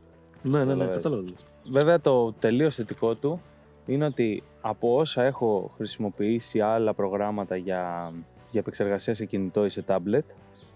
Ναι, 0.42 0.52
ναι, 0.52 0.64
ναι, 0.64 0.86
Καταλαβαίνεις. 0.86 0.96
κατάλαβα. 0.96 1.24
τι 1.24 1.32
λες. 1.32 1.46
Βέβαια 1.72 2.00
το 2.02 2.34
τελείως 2.34 2.76
θετικό 2.76 3.16
του 3.16 3.42
είναι 3.86 4.06
ότι 4.06 4.44
από 4.62 4.96
όσα 4.98 5.24
έχω 5.24 5.72
χρησιμοποιήσει 5.76 6.60
άλλα 6.62 6.94
προγράμματα 6.94 7.56
για, 7.56 8.12
για 8.52 8.60
επεξεργασία 8.60 9.14
σε 9.14 9.26
κινητό 9.26 9.66
ή 9.66 9.70
σε 9.70 9.84
tablet 9.88 10.22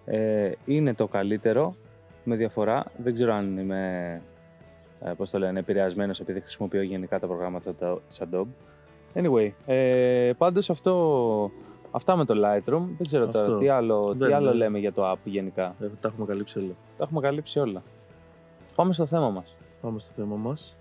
ε, 0.06 0.52
είναι 0.66 0.94
το 0.94 1.08
καλύτερο 1.08 1.76
με 2.24 2.36
διαφορά. 2.36 2.86
Δεν 2.98 3.14
ξέρω 3.14 3.34
αν 3.34 3.58
είμαι 3.58 4.22
ε, 5.02 5.12
πώς 5.18 5.30
το 5.30 5.40
λένε, 5.40 5.60
επηρεασμένος 5.60 6.20
επειδή 6.20 6.40
χρησιμοποιώ 6.40 6.82
γενικά 6.82 7.20
τα 7.20 7.28
προγράμματα 7.28 7.74
τα- 7.74 8.02
της 8.10 8.22
Adobe. 8.24 8.46
Anyway, 9.16 9.52
ε, 9.66 10.32
πάντως 10.38 10.70
αυτό, 10.70 11.52
αυτά 11.92 12.16
με 12.16 12.26
το 12.26 12.34
Lightroom. 12.38 12.82
Δεν 12.98 13.06
ξέρω 13.06 13.28
τώρα 13.28 13.46
Αυτό. 13.46 13.58
τι 13.58 13.68
άλλο, 13.70 14.12
τι 14.12 14.18
Δεν- 14.18 14.34
άλλο 14.34 14.48
δεν- 14.48 14.56
λέμε 14.58 14.80
για 14.80 14.94
το 14.94 15.12
app 15.12 15.18
γενικά. 15.24 15.76
Ε, 15.82 15.86
τα 16.02 16.08
έχουμε 16.08 16.26
καλύψει 16.26 16.60
όλα. 16.60 16.74
Τα 16.98 17.04
έχουμε 17.04 17.20
καλύψει 17.22 17.60
όλα. 17.60 17.82
Πάμε 18.76 18.94
στο 18.94 19.06
θέμα 19.06 19.30
μας. 19.30 19.56
Πάμε 19.82 20.00
στο 20.00 20.12
θέμα 20.16 20.36
μας. 20.36 20.76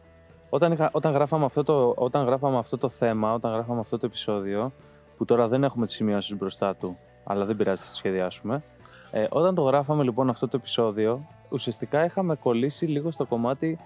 Όταν, 0.51 0.73
είχα, 0.73 0.89
όταν, 0.93 1.13
γράφαμε 1.13 1.45
αυτό 1.45 1.63
το, 1.63 1.95
όταν 1.97 2.25
γράφαμε 2.25 2.59
αυτό 2.59 2.79
το 2.79 2.89
θέμα, 2.89 3.35
όταν 3.35 3.53
γράφαμε 3.53 3.81
αυτό 3.81 3.99
το 3.99 4.07
επεισόδιο, 4.07 4.73
που 5.17 5.25
τώρα 5.25 5.49
δεν 5.49 5.65
έχουμε 5.65 5.87
τις 5.87 5.95
σημειώσεις 5.95 6.37
μπροστά 6.37 6.75
του, 6.77 6.97
αλλά 7.25 7.45
δεν 7.45 7.57
πειράζει, 7.57 7.83
θα 7.83 7.89
το 7.89 7.95
σχεδιάσουμε. 7.95 8.63
Ε, 9.11 9.27
όταν 9.31 9.55
το 9.55 9.63
γράφαμε 9.63 10.03
λοιπόν 10.03 10.29
αυτό 10.29 10.49
το 10.49 10.57
επεισόδιο, 10.57 11.27
ουσιαστικά 11.51 12.05
είχαμε 12.05 12.35
κολλήσει 12.37 12.87
λίγο 12.87 13.11
στο 13.11 13.25
κομμάτι 13.27 13.79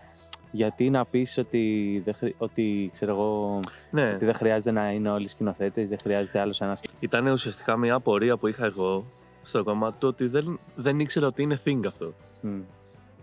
γιατί 0.50 0.90
να 0.90 1.04
πεις 1.04 1.38
ότι, 1.38 2.02
δεν, 2.04 2.14
χρει- 2.14 2.34
ότι, 2.38 2.88
ξέρω 2.92 3.12
εγώ, 3.12 3.60
Ναι, 3.90 4.12
ότι 4.14 4.24
δεν 4.24 4.34
χρειάζεται 4.34 4.70
να 4.70 4.90
είναι 4.90 5.10
όλοι 5.10 5.28
σκηνοθέτες, 5.28 5.88
δεν 5.88 5.98
χρειάζεται 6.02 6.40
άλλος 6.40 6.60
ένας 6.60 6.82
ήταν 7.00 7.26
ουσιαστικά 7.26 7.76
μια 7.76 7.94
απορία 7.94 8.36
που 8.36 8.46
είχα 8.46 8.64
εγώ 8.64 9.04
στο 9.42 9.64
κομμάτι 9.64 9.96
του 9.98 10.08
ότι 10.08 10.26
δεν, 10.26 10.58
δεν 10.76 11.00
ήξερα 11.00 11.26
ότι 11.26 11.42
είναι 11.42 11.60
thing 11.64 11.80
αυτό. 11.86 12.12
Μμ. 12.40 12.58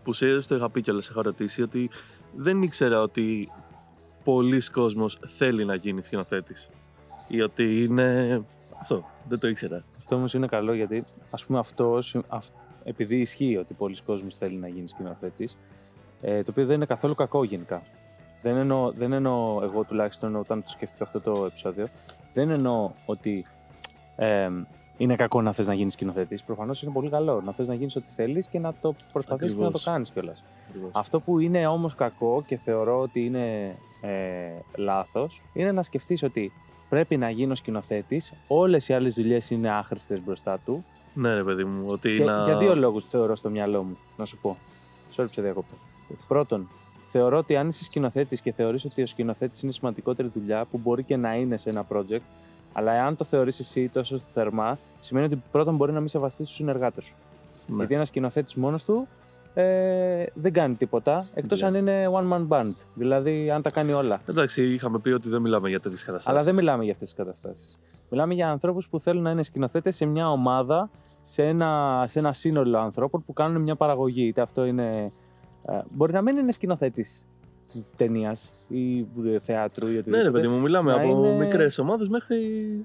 Που 0.03 0.13
σε 0.13 0.48
το 0.48 0.56
είχα 0.56 0.70
πει 0.70 0.82
κιόλας, 0.82 1.08
είχα 1.10 1.22
ρωτήσει 1.22 1.62
ότι 1.62 1.89
δεν 2.36 2.62
ήξερα 2.62 3.01
ότι 3.01 3.50
πολλοί 4.24 4.62
κόσμος 4.72 5.20
θέλει 5.38 5.65
να 5.65 5.75
γίνει 5.75 6.01
σκηνοθέτης. 6.03 6.70
Ή 7.27 7.42
ότι 7.42 7.84
είναι. 7.84 8.42
Αυτό. 8.82 9.06
Δεν 9.30 9.39
το 9.39 9.48
ήξερα. 9.48 9.84
Αυτό 9.98 10.15
όμως 10.15 10.34
είναι 10.34 10.48
καλό 10.48 10.74
γιατί 10.74 11.03
ας 11.32 11.46
πούμε 11.46 11.60
αυτό, 11.60 12.00
αυ- 12.27 12.51
επειδή 12.84 13.15
ισχύει 13.20 13.58
ότι 13.58 13.74
πολλοί 13.74 13.98
κόσμος 14.06 14.36
θέλει 14.36 14.56
να 14.56 14.68
γίνει 14.68 14.88
σκηνοθέτης, 14.88 15.51
ε, 15.53 15.58
το 16.24 16.46
οποίο 16.50 16.65
δεν 16.65 16.75
είναι 16.75 16.86
καθόλου 16.86 17.15
κακό 17.15 17.44
γενικά. 17.44 17.82
Δεν 18.42 18.58
εννοώ, 18.58 18.92
δεν 18.92 19.12
εννοώ 19.13 19.60
εγώ 19.63 19.84
τουλάχιστον 19.84 20.36
όταν 20.36 20.63
το 20.63 20.70
σκέφτηκα 20.70 21.03
αυτό 21.03 21.22
το 21.22 21.46
επεισόδιο, 21.46 21.88
δεν 22.34 22.50
εννοώ 22.50 22.92
ότι 23.06 23.46
ε, 24.15 24.50
είναι 24.98 25.15
κακό 25.15 25.42
να 25.42 25.51
θες 25.51 25.68
να 25.68 25.74
γίνεις 25.74 25.94
σκηνοθέτης. 25.94 26.44
Προφανώς 26.44 26.82
είναι 26.82 26.92
πολύ 26.92 27.10
καλό 27.10 27.42
να 27.42 27.51
θες 27.51 27.68
να 27.68 27.74
γίνεις 27.74 27.96
ό,τι 27.96 28.10
θέλεις 28.15 28.48
και 28.48 28.60
να 28.60 28.74
το 28.82 28.96
προσπαθήσεις 29.12 29.53
και 29.53 29.62
να 29.62 29.72
το 29.72 29.77
Ακριβώς. 29.77 29.94
κάνεις 29.94 30.10
κιόλας. 30.10 30.44
Αυτό 30.92 31.20
που 31.20 31.39
είναι 31.39 31.68
όμως 31.68 31.96
κακό 31.96 32.44
και 32.48 32.58
θεωρώ 32.58 33.00
ότι 33.00 33.25
είναι 33.25 33.75
ε, 34.01 34.51
λάθος 34.75 35.42
είναι 35.53 35.72
να 35.72 35.82
σκεφτείς 35.82 36.24
ότι 36.24 36.51
πρέπει 36.89 37.18
να 37.18 37.30
γίνω 37.30 37.56
σκηνοθέτης, 37.56 38.34
όλες 38.48 38.88
οι 38.88 38.94
άλλες 38.94 39.13
δουλειές 39.13 39.50
είναι 39.50 39.70
άχρηστες 39.70 40.24
μπροστά 40.24 40.60
του. 40.65 40.86
Ναι, 41.13 41.34
ρε 41.34 41.44
παιδί 41.44 41.63
μου. 41.63 41.84
Ότι 41.88 42.13
Και 42.13 42.24
να... 42.24 42.44
για 42.44 42.58
δύο 42.58 42.75
λόγους 42.75 43.06
θεωρώ 43.06 43.36
στο 43.36 43.50
μυαλό 43.50 43.84
μου, 43.84 43.98
να 44.18 44.25
σου 44.25 44.38
πω. 44.38 44.58
Sorry 45.15 45.25
που 45.25 45.34
σε 45.34 45.42
διακόπτω. 45.42 45.75
Πρώτον, 46.27 46.67
θεωρώ 47.05 47.38
ότι 47.38 47.55
αν 47.55 47.67
είσαι 47.67 47.84
σκηνοθέτης 47.84 48.41
και 48.41 48.51
θεωρείς 48.51 48.86
ότι 48.86 49.01
ο 49.01 49.08
σκηνοθέτης 49.08 49.62
είναι 49.62 49.72
η 49.72 49.74
σημαντικότερη 49.74 50.32
δουλειά, 50.34 50.65
που 50.65 50.77
μπορεί 50.84 51.03
και 51.03 51.17
να 51.17 51.36
είναι 51.36 51.58
σε 51.58 51.70
ένα 51.70 51.86
project, 51.89 52.22
αλλά 52.74 52.93
εάν 52.93 53.15
το 53.15 53.24
θεωρείς 53.24 53.60
εσύ 53.60 53.89
τόσο 53.89 54.17
θερμά, 54.17 54.77
σημαίνει 55.00 55.25
ότι 55.25 55.41
πρώτον 55.51 55.75
μπορεί 55.75 55.91
να 55.91 56.00
μην 56.00 56.10
σεβαστείς 56.10 56.48
τους 56.48 56.55
συνεργάτες 56.55 57.03
σου. 57.03 57.15
Ναι. 57.67 57.75
Γιατί 57.75 57.93
ένας 57.93 58.08
σκηνοθέτης 58.08 58.55
μόνος 58.55 58.86
του 58.86 59.08
ε, 59.53 60.25
δεν 60.34 60.53
κάνει 60.53 60.75
τίποτα, 60.75 61.27
εκτός 61.34 61.62
Ναι. 61.62 61.67
αν 61.67 61.75
είναι 61.75 62.10
one 62.12 62.34
man 62.34 62.48
band. 62.48 62.74
Δηλαδή, 62.93 63.51
αν 63.51 63.62
τα 63.62 63.70
κάνει 63.70 63.91
όλα. 63.93 64.22
Εντάξει, 64.29 64.74
είχαμε 64.74 65.00
πει 65.00 65.10
ότι 65.10 65.29
δεν 65.29 65.41
μιλάμε 65.41 65.70
για 65.70 65.79
τέτοιες 65.79 66.03
καταστάσεις. 66.03 66.36
Αλλά 66.36 66.46
δεν 66.46 66.55
μιλάμε 66.55 66.84
για 66.84 66.93
αυτές 66.93 67.08
τις 67.10 67.17
καταστάσεις. 67.17 67.77
Μιλάμε 68.10 68.34
για 68.34 68.50
ανθρώπους 68.50 68.89
που 68.89 69.00
θέλουν 69.00 69.24
να 69.24 69.32
είναι 69.32 69.43
σκηνοθέτες 69.43 69.96
σε 69.96 70.05
μια 70.05 70.32
ομάδα, 70.32 70.89
σε 71.24 71.43
ένα, 71.43 72.03
σε 72.08 72.20
ένα 72.20 72.34
σύνολο 72.34 72.77
ανθρώπων 72.77 73.24
που 73.25 73.34
κάνουν 73.34 73.62
μια 73.62 73.75
παραγωγή. 73.75 74.25
Είτε 74.27 74.41
αυτό 74.41 74.65
είναι. 74.65 75.12
Ε, 75.67 75.79
μπορεί 75.91 76.13
να 76.13 76.22
μην 76.22 76.38
είναι 76.38 76.51
σκηνοθέτης 76.51 77.27
ταινίας 77.96 78.65
ή 78.67 79.00
ε, 79.00 79.39
θεάτρου 79.39 79.88
ή 79.88 79.91
Ναι, 79.91 79.98
οτιδήποτε. 79.98 80.24
ρε 80.24 80.32
παιδί 80.32 80.48
μου, 80.48 80.60
μιλάμε 80.62 80.91
να 80.96 81.01
από 81.01 81.08
είναι- 81.27 81.46
μικρές 81.46 81.77
ομάδες 81.77 82.10
μέχρι 82.10 82.38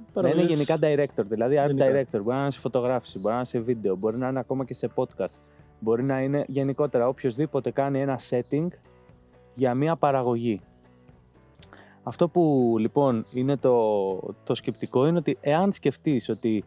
να 0.05 0.13
παραγωγές. 0.13 0.45
είναι 0.45 0.53
γενικά 0.53 0.77
director, 0.81 1.25
δηλαδή 1.29 1.57
art 1.65 1.67
Γενικά. 1.67 1.87
director. 1.87 2.23
Μπορεί 2.23 2.37
να 2.37 2.41
είναι 2.43 2.51
σε 2.51 2.59
φωτογράφηση, 2.61 3.19
μπορεί 3.19 3.29
να 3.31 3.37
είναι 3.37 3.45
σε 3.47 3.59
βίντεο, 3.59 3.97
μπορεί 3.97 4.17
να 4.19 4.29
είναι 4.29 4.39
ακόμα 4.39 4.65
και 4.65 4.75
σε 4.75 4.91
podcast. 4.95 5.35
Μπορεί 5.81 6.03
να 6.05 6.21
είναι 6.23 6.45
γενικότερα 6.49 7.09
οποιοδήποτε 7.09 7.71
κάνει 7.71 8.01
ένα 8.01 8.19
setting 8.31 8.67
για 9.55 9.75
μια 9.75 9.97
παραγωγή. 9.97 10.61
Αυτό 12.03 12.29
που 12.29 12.75
λοιπόν 12.79 13.25
είναι 13.33 13.57
το, 13.57 13.75
το 14.45 14.55
σκεπτικό 14.55 15.07
είναι 15.07 15.19
ότι 15.19 15.37
εάν 15.41 15.73
σκεφτείς 15.73 16.29
ότι 16.29 16.65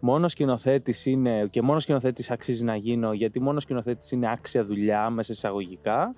μόνος 0.00 0.32
σκηνοθέτης 0.32 1.06
είναι 1.06 1.46
και 1.50 1.62
μόνος 1.62 1.82
σκηνοθέτης 1.82 2.30
αξίζει 2.30 2.64
να 2.64 2.76
γίνω 2.76 3.12
γιατί 3.12 3.40
μόνος 3.40 3.62
σκηνοθέτης 3.62 4.10
είναι 4.10 4.30
άξια 4.30 4.64
δουλειά 4.64 5.10
μέσα 5.10 5.32
εισαγωγικά, 5.32 6.14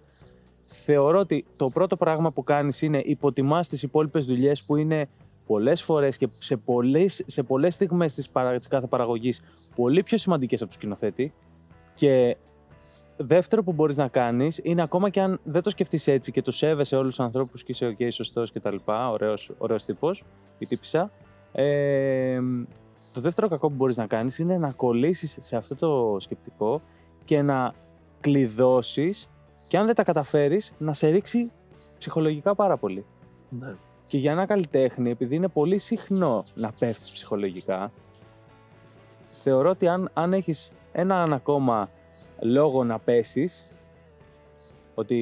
θεωρώ 0.62 1.18
ότι 1.18 1.44
το 1.56 1.68
πρώτο 1.68 1.96
πράγμα 1.96 2.32
που 2.32 2.44
κάνεις 2.44 2.82
είναι 2.82 3.02
υποτιμάς 3.04 3.68
τις 3.68 3.82
υπόλοιπες 3.82 4.26
δουλειές 4.26 4.62
που 4.62 4.76
είναι 4.76 5.08
πολλές 5.46 5.82
φορές 5.82 6.16
και 6.16 6.28
σε 6.38 6.56
πολλές, 6.56 7.22
σε 7.26 7.42
πολλές 7.42 7.74
στιγμές 7.74 8.14
της, 8.14 8.30
παρα, 8.30 8.58
της 8.58 8.68
κάθε 8.68 8.86
παραγωγής 8.86 9.42
πολύ 9.74 10.02
πιο 10.02 10.18
σημαντικές 10.18 10.60
από 10.60 10.70
το 10.70 10.76
σκηνοθέτη. 10.76 11.32
Και 11.94 12.36
δεύτερο 13.16 13.62
που 13.62 13.72
μπορείς 13.72 13.96
να 13.96 14.08
κάνεις 14.08 14.60
είναι 14.62 14.82
ακόμα 14.82 15.10
και 15.10 15.20
αν 15.20 15.40
δεν 15.44 15.62
το 15.62 15.70
σκεφτείς 15.70 16.06
έτσι 16.06 16.32
και 16.32 16.42
το 16.42 16.52
σέβεσαι 16.52 16.96
όλους 16.96 17.14
τους 17.16 17.24
ανθρώπους 17.24 17.62
και 17.62 17.72
είσαι 17.72 17.96
ok, 17.98 18.06
σωστός 18.10 18.52
και 18.52 18.60
τα 18.60 18.72
λοιπά, 18.72 19.10
ωραίος, 19.10 19.50
ωραίος 19.58 19.84
τύπος 19.84 20.24
ή 20.58 20.66
τύπησα, 20.66 21.10
ε, 21.52 22.40
το 23.12 23.20
δεύτερο 23.20 23.48
κακό 23.48 23.68
που 23.68 23.74
μπορείς 23.74 23.96
να 23.96 24.06
κάνεις 24.06 24.38
είναι 24.38 24.58
να 24.58 24.72
κολλήσεις 24.72 25.36
σε 25.40 25.56
αυτό 25.56 25.74
το 25.74 26.16
σκεπτικό 26.20 26.82
και 27.24 27.42
να 27.42 27.74
κλειδώσεις 28.20 29.28
και 29.68 29.78
αν 29.78 29.86
δεν 29.86 29.94
τα 29.94 30.04
καταφέρεις 30.04 30.72
να 30.78 30.92
σε 30.92 31.08
ρίξει 31.08 31.50
ψυχολογικά 31.98 32.54
πάρα 32.54 32.76
πολύ. 32.76 33.04
Ναι. 33.48 33.74
Και 34.06 34.18
για 34.18 34.32
ένα 34.32 34.46
καλλιτέχνη, 34.46 35.10
επειδή 35.10 35.34
είναι 35.34 35.48
πολύ 35.48 35.78
συχνό 35.78 36.44
να 36.54 36.72
πέφτεις 36.78 37.10
ψυχολογικά, 37.10 37.92
θεωρώ 39.42 39.70
ότι 39.70 39.88
αν, 39.88 40.10
αν 40.12 40.32
έχεις 40.32 40.72
έναν 40.92 41.32
ακόμα 41.32 41.88
λόγο 42.40 42.84
να 42.84 42.98
πέσεις, 42.98 43.66
ότι 44.94 45.16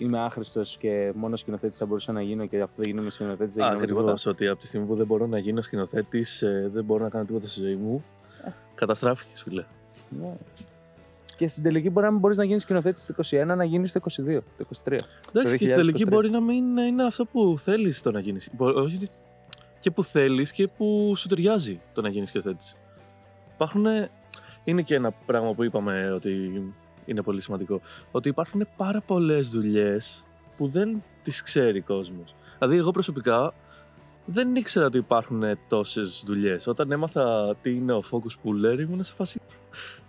είμαι 0.00 0.18
άχρηστος 0.18 0.76
και 0.76 1.12
μόνος 1.14 1.40
σκηνοθέτης 1.40 1.78
θα 1.78 1.86
μπορούσα 1.86 2.12
να 2.12 2.22
γίνω 2.22 2.46
και 2.46 2.60
αυτό 2.60 2.74
δεν 2.82 2.90
γίνομαι 2.90 3.10
σκηνοθέτης, 3.10 3.54
δεν 3.54 3.64
γίνομαι 3.64 3.82
Ακριβώς. 3.82 4.04
τίποτα. 4.04 4.30
Ότι 4.30 4.48
από 4.48 4.60
τη 4.60 4.66
στιγμή 4.66 4.86
που 4.86 4.94
δεν 4.94 5.06
μπορώ 5.06 5.26
να 5.26 5.38
γίνω 5.38 5.62
σκηνοθέτης, 5.62 6.42
δεν 6.72 6.84
μπορώ 6.84 7.02
να 7.02 7.08
κάνω 7.10 7.24
τίποτα 7.24 7.48
στη 7.48 7.60
ζωή 7.60 7.74
μου. 7.76 8.04
Καταστράφηκες, 8.74 9.42
φίλε. 9.42 9.64
Ναι. 10.08 10.32
Και 11.36 11.48
στην 11.48 11.62
τελική 11.62 11.90
μπορεί 11.90 12.04
να 12.06 12.10
μην 12.12 12.20
μπορείς 12.20 12.36
να 12.36 12.44
γίνεις 12.44 12.62
σκηνοθέτης 12.62 13.06
το 13.06 13.14
21, 13.30 13.56
να 13.56 13.64
γίνεις 13.64 13.92
το 13.92 14.00
22, 14.00 14.42
το 14.58 14.64
23. 14.84 14.98
Εντάξει, 15.32 15.56
και 15.58 15.64
στην 15.64 15.76
2023. 15.76 15.76
τελική 15.76 16.04
μπορεί 16.04 16.30
να 16.30 16.40
μην 16.40 16.76
είναι 16.76 17.04
αυτό 17.06 17.24
που 17.24 17.56
θέλεις 17.58 18.02
το 18.02 18.10
να 18.10 18.20
γίνεις. 18.20 18.50
Όχι 18.58 18.96
ότι- 18.96 19.10
και 19.80 19.90
που 19.90 20.04
θέλεις 20.04 20.52
και 20.52 20.68
που 20.68 21.12
σου 21.16 21.28
ταιριάζει 21.28 21.80
το 21.92 22.00
να 22.00 22.08
γίνεις 22.08 22.28
σκηνοθέτης. 22.28 22.76
Υπάρχουν. 23.54 23.86
Είναι 24.64 24.82
και 24.82 24.94
ένα 24.94 25.10
πράγμα 25.26 25.54
που 25.54 25.64
είπαμε 25.64 26.12
ότι 26.12 26.62
είναι 27.06 27.22
πολύ 27.22 27.40
σημαντικό. 27.40 27.80
Ότι 28.10 28.28
υπάρχουν 28.28 28.66
πάρα 28.76 29.00
πολλές 29.00 29.48
δουλειές 29.48 30.24
που 30.56 30.68
δεν 30.68 31.02
τις 31.22 31.42
ξέρει 31.42 31.78
ο 31.78 31.82
κόσμος. 31.86 32.34
Δηλαδή, 32.58 32.76
εγώ 32.76 32.90
προσωπικά 32.90 33.54
δεν 34.24 34.54
ήξερα 34.56 34.86
ότι 34.86 34.98
υπάρχουν 34.98 35.42
τόσες 35.68 36.22
δουλειές. 36.26 36.66
Όταν 36.66 36.92
έμαθα 36.92 37.56
τι 37.62 37.70
είναι 37.70 37.92
ο 37.92 38.02
focus 38.10 38.32
puller, 38.44 38.78
ήμουν 38.78 39.04
σε 39.04 39.14
φάση. 39.14 39.40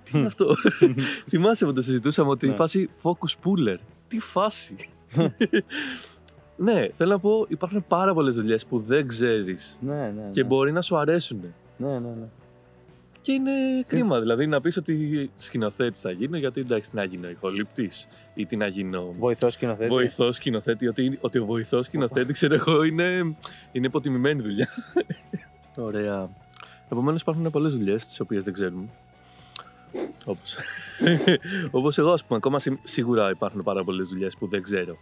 Τι 0.03 0.17
είναι 0.17 0.27
αυτό; 0.27 0.55
Θυμάσαι 1.29 1.65
που 1.65 1.73
το 1.73 1.81
συζητούσαμε 1.81 2.29
ότι 2.29 2.45
η 2.45 2.49
Ναι. 2.49 2.55
φάση 2.55 2.89
focus 3.03 3.31
puller. 3.43 3.77
Τι 4.07 4.19
φάση; 4.19 4.75
ναι, 6.57 6.87
θέλω 6.95 7.09
να 7.11 7.19
πω, 7.19 7.45
υπάρχουν 7.47 7.85
πάρα 7.87 8.13
πολλές 8.13 8.35
δουλειές 8.35 8.65
που 8.65 8.79
δεν 8.79 9.07
ξέρεις 9.07 9.77
ναι, 9.81 9.93
ναι, 9.95 10.11
ναι. 10.15 10.29
και 10.31 10.43
μπορεί 10.43 10.71
να 10.71 10.81
σου 10.81 10.97
αρέσουν. 10.97 11.41
ναι, 11.77 11.87
ναι, 11.99 11.99
ναι. 11.99 12.27
Και 13.27 13.33
είναι 13.33 13.81
κρίμα, 13.87 14.19
δηλαδή 14.19 14.47
να 14.47 14.61
πεις 14.61 14.77
ότι 14.77 15.29
σκηνοθέτης 15.35 16.01
θα 16.01 16.11
γίνω, 16.11 16.37
γιατί 16.37 16.61
εντάξει, 16.61 16.89
τι 16.89 16.95
να 16.95 17.03
γίνω, 17.03 17.29
ηχολήπτης 17.29 18.07
ή 18.33 18.45
τι 18.45 18.55
να 18.55 18.67
γίνω. 18.67 19.13
Βοηθός 19.17 19.53
σκηνοθέτη. 19.53 19.89
Βοηθός 19.89 20.35
σκηνοθέτη, 20.35 20.87
ότι, 20.87 21.17
ότι 21.21 21.37
ο 21.37 21.45
βοηθός 21.45 21.85
σκηνοθέτη, 21.85 22.33
ξέρω 22.33 22.53
εγώ, 22.53 22.83
είναι, 22.83 23.35
είναι 23.71 23.87
υποτιμημένη 23.87 24.41
δουλειά. 24.41 24.67
Ωραία. 25.75 26.29
Επομένως, 26.91 27.21
υπάρχουν 27.21 27.51
πολλές 27.51 27.71
δουλειές 27.71 28.05
τις 28.07 28.19
οποίες 28.19 28.43
δεν 28.43 28.53
ξέρουμε. 28.53 28.85
Όπω 30.25 30.41
όπως 31.71 31.97
εγώ, 31.97 32.11
ας 32.11 32.23
πούμε, 32.23 32.37
ακόμα 32.37 32.59
σι- 32.59 32.79
σίγουρα 32.83 33.29
υπάρχουν 33.29 33.63
πάρα 33.63 33.83
πολλές 33.83 34.09
δουλειές 34.09 34.35
που 34.37 34.47
δεν 34.47 34.61
ξέρω. 34.61 34.97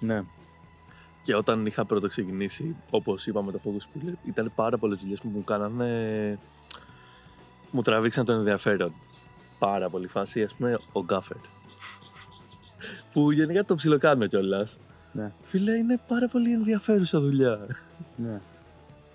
Ναι. 0.00 0.22
Και 1.22 1.34
όταν 1.34 1.66
είχα 1.66 1.84
πρώτο 1.84 2.08
ξεκινήσει, 2.08 2.76
όπως 2.90 3.26
είπαμε 3.26 3.52
το 3.52 3.60
Focus 3.64 3.82
Puller, 3.98 4.12
ήταν 4.24 4.52
πάρα 4.54 4.78
πολλές 4.78 5.00
δουλειές 5.00 5.20
που 5.20 5.28
μου 5.28 5.44
κάνανε. 5.44 6.38
Μου 7.70 7.82
τραβήξαν 7.82 8.24
τον 8.24 8.38
ενδιαφέρον. 8.38 8.92
Πάρα 9.58 9.88
πολύ 9.90 10.06
φάση, 10.06 10.42
ας 10.42 10.54
πούμε, 10.54 10.78
ο 10.92 11.00
Γκάφερ. 11.04 11.36
που 13.12 13.30
γενικά 13.30 13.64
το 13.64 13.74
ψιλοκάνω 13.74 14.26
κιόλας. 14.26 14.78
Ναι. 15.12 15.32
Φίλε, 15.42 15.72
είναι 15.76 16.00
πάρα 16.08 16.28
πολύ 16.28 16.52
ενδιαφέρουσα 16.52 17.20
δουλειά. 17.20 17.66
Ναι. 18.16 18.40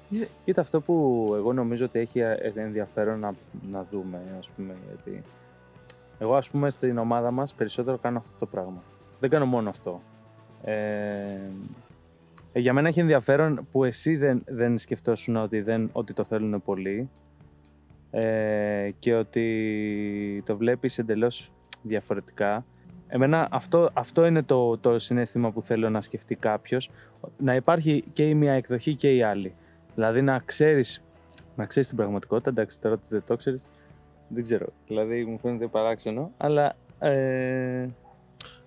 Κοίτα- 0.09 0.27
Κοίτα 0.45 0.61
αυτό 0.61 0.81
που 0.81 1.25
εγώ 1.35 1.53
νομίζω 1.53 1.85
ότι 1.85 1.99
έχει 1.99 2.19
ε, 2.19 2.51
ενδιαφέρον 2.55 3.19
να, 3.19 3.33
να 3.71 3.85
δούμε, 3.91 4.21
ας 4.39 4.49
πούμε, 4.49 4.73
γιατί 4.87 5.23
εγώ 6.19 6.35
ας 6.35 6.49
πούμε 6.49 6.69
στην 6.69 6.97
ομάδα 6.97 7.31
μας 7.31 7.53
περισσότερο 7.53 7.97
κάνω 7.97 8.17
αυτό 8.17 8.35
το 8.39 8.45
πράγμα. 8.45 8.83
Δεν 9.19 9.29
κάνω 9.29 9.45
μόνο 9.45 9.69
αυτό. 9.69 10.01
Ε, 10.63 10.73
ε, 12.51 12.59
για 12.59 12.73
μένα 12.73 12.87
έχει 12.87 12.99
ενδιαφέρον 12.99 13.67
που 13.71 13.83
εσύ 13.83 14.15
δεν, 14.15 14.43
δεν 14.47 14.77
σκεφτόσουν 14.77 15.35
ότι, 15.35 15.61
δεν, 15.61 15.89
ότι 15.93 16.13
το 16.13 16.23
θέλουν 16.23 16.61
πολύ 16.63 17.09
ε, 18.15 18.91
και 18.99 19.15
ότι 19.15 20.43
το 20.45 20.57
βλέπεις 20.57 20.97
εντελώς 20.97 21.51
διαφορετικά. 21.81 22.65
Εμένα 23.07 23.47
αυτό, 23.51 23.89
αυτό 23.93 24.25
είναι 24.25 24.43
το, 24.43 24.77
το 24.77 24.99
συνέστημα 24.99 25.51
που 25.51 25.61
θέλω 25.61 25.89
να 25.89 26.01
σκεφτεί 26.01 26.35
κάποιος 26.35 26.89
να 27.37 27.55
υπάρχει 27.55 28.03
και 28.13 28.29
η 28.29 28.33
μία 28.33 28.53
εκδοχή 28.53 28.95
και 28.95 29.15
η 29.15 29.23
άλλη. 29.23 29.55
Δηλαδή 29.95 30.21
να 30.21 30.41
ξέρεις, 30.45 31.03
να 31.55 31.65
ξέρεις 31.65 31.87
την 31.87 31.97
πραγματικότητα, 31.97 32.49
εντάξει 32.49 32.81
τώρα 32.81 32.95
ότι 32.95 33.05
δεν 33.09 33.23
το 33.25 33.35
ξέρεις, 33.35 33.63
δεν 34.27 34.43
ξέρω. 34.43 34.65
Δηλαδή 34.87 35.25
μου 35.25 35.39
φαίνεται 35.39 35.67
παράξενο, 35.67 36.31
αλλά 36.37 36.75
ε, 36.99 37.09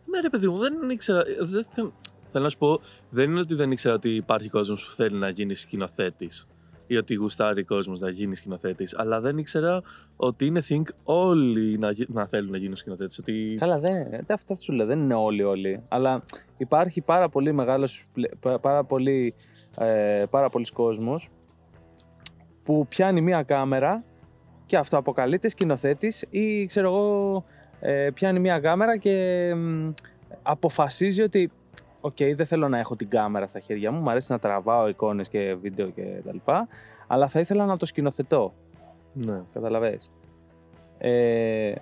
Ναι, 0.05 0.21
ρε 0.21 0.29
παιδί 0.31 0.49
μου, 0.49 0.57
δεν 0.57 0.91
ήξερα. 0.91 1.23
Δεν 1.41 1.67
θε... 1.69 1.83
Θέλω 2.33 2.45
να 2.45 2.50
σου 2.50 2.59
πω, 2.59 2.81
δεν 3.11 3.31
είναι 3.31 3.41
ότι 3.41 3.55
δεν 3.55 3.71
ήξερα 3.71 3.95
ότι 3.95 4.15
υπάρχει 4.15 4.49
κόσμος 4.49 4.85
που 4.85 4.91
θέλει 4.91 5.19
να 5.19 5.29
γίνει 5.29 5.55
σκηνοθέτης 5.55 6.47
ή 6.87 6.97
ότι 6.97 7.14
γουστάρει 7.14 7.62
κόσμος 7.64 8.00
να 8.00 8.11
γίνει 8.11 8.37
σκηνοθέτης, 8.37 8.99
αλλά 8.99 9.21
δεν 9.21 9.38
ήξερα 9.38 9.83
ότι 10.16 10.47
είναι 10.47 10.62
think 10.69 10.83
όλοι 11.05 11.78
να, 11.78 11.90
γι- 11.90 12.07
να 12.09 12.26
θέλουν 12.26 12.50
να 12.50 12.57
γίνουν 12.57 12.76
σκηνοθέτες. 12.76 13.19
Ότι... 13.19 13.57
καλά 13.59 13.78
δεν, 13.78 14.11
δεν 14.11 14.25
αυτό 14.28 14.55
σου 14.55 14.73
λέω, 14.73 14.87
δεν 14.87 14.99
είναι 14.99 15.14
όλοι 15.14 15.43
όλοι. 15.43 15.83
Αλλά 15.88 16.23
υπάρχει 16.57 17.00
πάρα 17.00 17.28
πολύ 17.28 17.52
μεγάλος, 17.52 18.07
πλε- 18.12 18.35
πα- 18.40 18.59
πάρα 18.59 18.85
πολύ, 18.85 19.35
ε, 19.78 20.25
πάρα 20.31 20.49
πολλής 20.50 20.71
κόσμος 20.71 21.28
που 22.62 22.87
πιάνει 22.88 23.21
μία 23.21 23.43
κάμερα 23.43 24.05
και 24.66 24.76
αυτοαποκαλείται 24.76 25.49
σκηνοθέτης 25.49 26.25
ή 26.31 26.64
ξέρω 26.66 26.88
εγώ 26.88 27.45
ε, 27.81 28.09
πιάνει 28.14 28.38
μία 28.38 28.61
κάμερα 28.61 28.97
και 28.97 29.52
μ, 29.57 29.90
αποφασίζει 30.43 31.23
ότι 31.23 31.50
οκ, 32.00 32.17
δεν 32.37 32.47
θέλω 32.47 32.69
να 32.69 32.79
έχω 32.79 32.97
την 32.97 33.09
κάμερα 33.09 33.47
στα 33.47 33.61
χέρια 33.61 33.93
μου, 33.93 34.00
μου 34.00 34.11
αρέσει 34.11 34.33
να 34.33 34.38
τραβάω 34.38 34.88
εικόνες 34.88 35.29
και 35.29 35.55
βίντεο 35.55 35.88
και 35.88 36.21
τα 36.25 36.33
λοιπά, 36.33 36.69
αλλά 37.07 37.29
θα 37.29 37.41
ήθελα 37.41 37.65
να 37.65 37.76
το 37.76 37.87
σκηνοθετώ. 37.87 38.53
Ναι. 39.12 39.41
Καταλαβαίνεις. 39.53 40.11
Ε, 40.99 41.73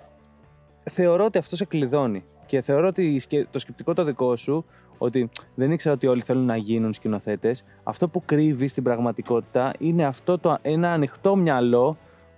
θεωρώ 0.83 1.25
ότι 1.25 1.37
αυτό 1.37 1.55
σε 1.55 1.65
κλειδώνει. 1.65 2.23
Και 2.45 2.61
θεωρώ 2.61 2.87
ότι 2.87 3.13
η 3.13 3.19
σκε- 3.19 3.47
το 3.51 3.59
σκεπτικό 3.59 3.93
το 3.93 4.03
δικό 4.03 4.35
σου, 4.35 4.65
ότι 4.97 5.29
δεν 5.55 5.71
ήξερα 5.71 5.95
ότι 5.95 6.07
όλοι 6.07 6.21
θέλουν 6.21 6.45
να 6.45 6.55
γίνουν 6.55 6.93
σκηνοθέτες. 6.93 7.65
Αυτό 7.83 8.07
που 8.07 8.21
κρύβει 8.25 8.67
στην 8.67 8.83
πραγματικότητα 8.83 9.73
είναι 9.79 10.05
αυτό 10.05 10.37
το, 10.39 10.57
ένα 10.61 10.91
ανοιχτό 10.91 11.35
μυαλό 11.35 11.97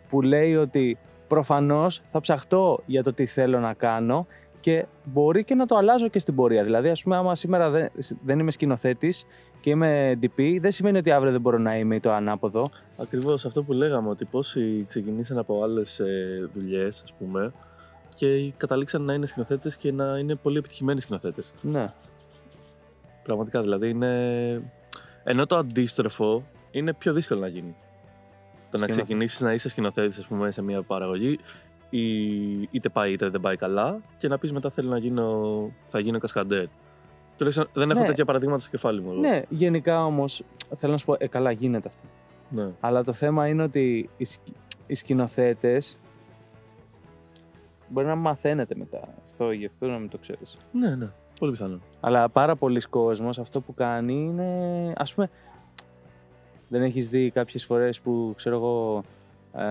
που 0.10 0.22
λέει 0.22 0.56
ότι 0.56 0.98
προφανώς 1.28 2.02
θα 2.12 2.20
ψαχτώ 2.20 2.80
για 2.86 3.04
το 3.04 3.14
τι 3.14 3.26
θέλω 3.26 3.60
να 3.60 3.74
κάνω 3.74 4.28
και 4.68 4.86
μπορεί 5.04 5.44
και 5.44 5.56
να 5.56 5.66
το 5.66 5.76
αλλάζω 5.76 6.08
και 6.08 6.20
στην 6.20 6.36
πορεία. 6.36 6.64
Δηλαδή, 6.64 6.90
ας 6.90 7.04
πούμε, 7.04 7.16
άμα 7.16 7.36
σήμερα 7.36 7.70
δεν, 7.70 7.90
δεν 8.24 8.40
είμαι 8.40 8.52
σκηνοθέτης 8.52 9.26
και 9.62 9.70
είμαι 9.70 10.20
DP, 10.22 10.58
δεν 10.60 10.72
σημαίνει 10.72 10.98
ότι 10.98 11.12
αύριο 11.12 11.32
δεν 11.32 11.42
μπορώ 11.42 11.58
να 11.58 11.78
είμαι 11.78 12.00
το 12.00 12.12
ανάποδο. 12.12 12.62
Ακριβώς 13.02 13.46
αυτό 13.46 13.64
που 13.64 13.74
λέγαμε, 13.74 14.10
ότι 14.10 14.26
πόσοι 14.26 14.86
ξεκινήσαν 14.88 15.38
από 15.38 15.64
άλλες 15.64 16.02
δουλειές, 16.54 17.02
ας 17.04 17.14
πούμε, 17.14 17.52
και 18.16 18.52
καταλήξαν 18.58 19.02
να 19.02 19.14
είναι 19.14 19.26
σκηνοθέτες 19.26 19.78
και 19.78 19.92
να 19.92 20.18
είναι 20.18 20.36
πολύ 20.36 20.58
επιτυχημένοι 20.58 21.02
σκηνοθέτες. 21.02 21.54
Ναι. 21.62 21.94
Πραγματικά 23.24 23.62
δηλαδή 23.62 23.90
είναι. 23.90 24.62
Ενώ 25.24 25.46
το 25.46 25.58
αντίστροφο 25.58 26.44
είναι 26.72 26.94
πιο 26.94 27.14
δύσκολο 27.14 27.40
να 27.40 27.48
γίνει. 27.48 27.76
Το 28.72 28.78
να 28.78 28.78
Σκηνοθε- 28.78 29.04
ξεκινήσεις 29.04 29.42
να 29.42 29.54
είσαι 29.54 29.70
σκηνοθέτης, 29.70 30.18
ας 30.18 30.26
πούμε, 30.26 30.52
σε 30.52 30.62
μια 30.62 30.82
παραγωγή, 30.82 31.40
ή 31.90 32.06
είτε 32.62 32.90
πάει 32.90 33.12
είτε 33.14 33.30
δεν 33.30 33.42
πάει 33.42 33.56
καλά, 33.58 34.00
και 34.18 34.28
να 34.28 34.38
πεις 34.38 34.52
μετά 34.52 34.70
θέλω 34.70 34.90
να 34.90 34.98
γίνω, 34.98 35.70
θα 35.88 36.00
γίνω 36.00 36.20
κασκαντέρ. 36.20 36.66
Τουλάχιστον 37.38 37.68
δεν 37.74 37.92
έχω 37.92 38.00
Ναι. 38.00 38.06
τέτοια 38.06 38.26
παραδείγματα 38.26 38.62
στο 38.62 38.70
κεφάλι 38.70 39.02
μου. 39.02 39.12
εγώ. 39.12 39.20
Ναι, 39.20 39.42
γενικά 39.50 40.06
όμως 40.06 40.44
θέλω 40.76 40.92
να 40.92 40.98
σου 40.98 41.06
πω, 41.06 41.16
ε, 41.18 41.28
καλά 41.28 41.52
γίνεται 41.52 41.88
αυτό. 41.88 42.04
ναι. 42.50 42.68
Αλλά 42.80 43.04
το 43.04 43.14
θέμα 43.14 43.48
είναι 43.48 43.64
ότι 43.64 44.10
οι, 44.18 44.26
σκ... 44.26 44.40
οι 44.88 44.94
σκηνοθέτες 44.94 45.98
μπορεί 47.90 48.08
να 48.08 48.16
μαθαίνετε 48.16 48.76
μετά. 48.76 49.00
Αυτό 49.24 49.52
γι' 49.52 49.66
αυτό 49.66 49.88
να 49.88 49.98
μην 49.98 50.10
το 50.10 50.18
ξέρεις. 50.18 50.58
ναι, 50.72 50.96
ναι. 50.96 51.08
Πολύ 51.40 51.52
πιθανό. 51.52 51.80
Αλλά 52.00 52.30
πάρα 52.30 52.56
πολλοί 52.56 52.82
κόσμος 52.82 53.40
αυτό 53.40 53.62
που 53.62 53.74
κάνει 53.74 54.14
είναι, 54.14 54.94
ας 54.98 55.14
πούμε, 55.14 55.30
δεν 56.68 56.82
έχεις 56.82 57.08
δει 57.08 57.30
κάποιες 57.32 57.66
φορές 57.66 58.00
που, 58.00 58.34
ξέρω 58.38 58.56
εγώ, 58.56 59.04
ε, 59.54 59.64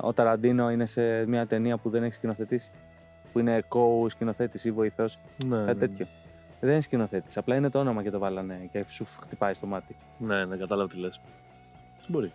ο 0.00 0.12
Ταραντίνο 0.12 0.70
είναι 0.70 0.86
σε 0.86 1.26
μια 1.26 1.46
ταινία 1.46 1.76
που 1.76 1.90
δεν 1.90 2.02
έχει 2.02 2.14
σκηνοθετήσει, 2.14 2.70
που 3.32 3.38
είναι 3.38 3.62
co-σκηνοθέτης 3.68 4.62
ή 4.64 4.70
βοηθός, 4.70 5.18
Ναι, 5.44 5.56
ναι, 5.56 5.64
κάτι 5.64 5.78
ναι. 5.80 5.86
τέτοιο. 5.86 6.06
Δεν 6.60 6.70
είναι 6.70 6.80
σκηνοθέτης, 6.80 7.36
απλά 7.36 7.54
είναι 7.56 7.70
το 7.70 7.78
όνομα 7.78 8.02
και 8.02 8.10
το 8.10 8.18
βάλανε 8.18 8.68
και 8.72 8.84
σου 8.88 9.06
χτυπάει 9.20 9.54
στο 9.54 9.66
μάτι. 9.66 9.96
Ναι, 10.18 10.44
ναι, 10.44 10.56
κατάλαβα 10.56 10.88
τι 10.88 10.98
λες. 10.98 11.20
Μπορεί. 12.06 12.32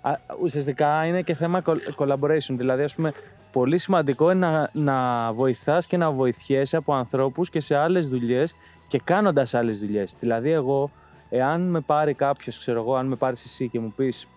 Α, 0.00 0.12
ουσιαστικά 0.42 1.04
είναι 1.06 1.22
και 1.22 1.34
θέμα 1.34 1.62
col- 1.66 1.94
collaboration. 1.96 2.50
Δηλαδή, 2.56 2.82
ας 2.82 2.94
πούμε, 2.94 3.12
πολύ 3.52 3.78
σημαντικό 3.78 4.30
είναι 4.30 4.46
να, 4.46 4.70
να 4.72 5.32
βοηθάς 5.32 5.86
και 5.86 5.96
να 5.96 6.10
βοηθιέσαι 6.10 6.76
από 6.76 6.94
ανθρώπους 6.94 7.50
και 7.50 7.60
σε 7.60 7.76
άλλες 7.76 8.08
δουλειές 8.08 8.54
και 8.88 9.00
κάνοντας 9.04 9.54
άλλες 9.54 9.78
δουλειές. 9.78 10.14
Δηλαδή, 10.20 10.50
εγώ, 10.50 10.90
εάν 11.30 11.60
με 11.70 11.80
πάρει 11.80 12.14
κάποιος, 12.14 12.58
ξέρω 12.58 12.80
εγώ, 12.80 12.94
αν 12.94 13.06
με 13.06 13.16
πάρεις 13.16 13.44
εσύ 13.44 13.68
και 13.68 13.80
μου 13.80 13.92
πεις 13.96 14.28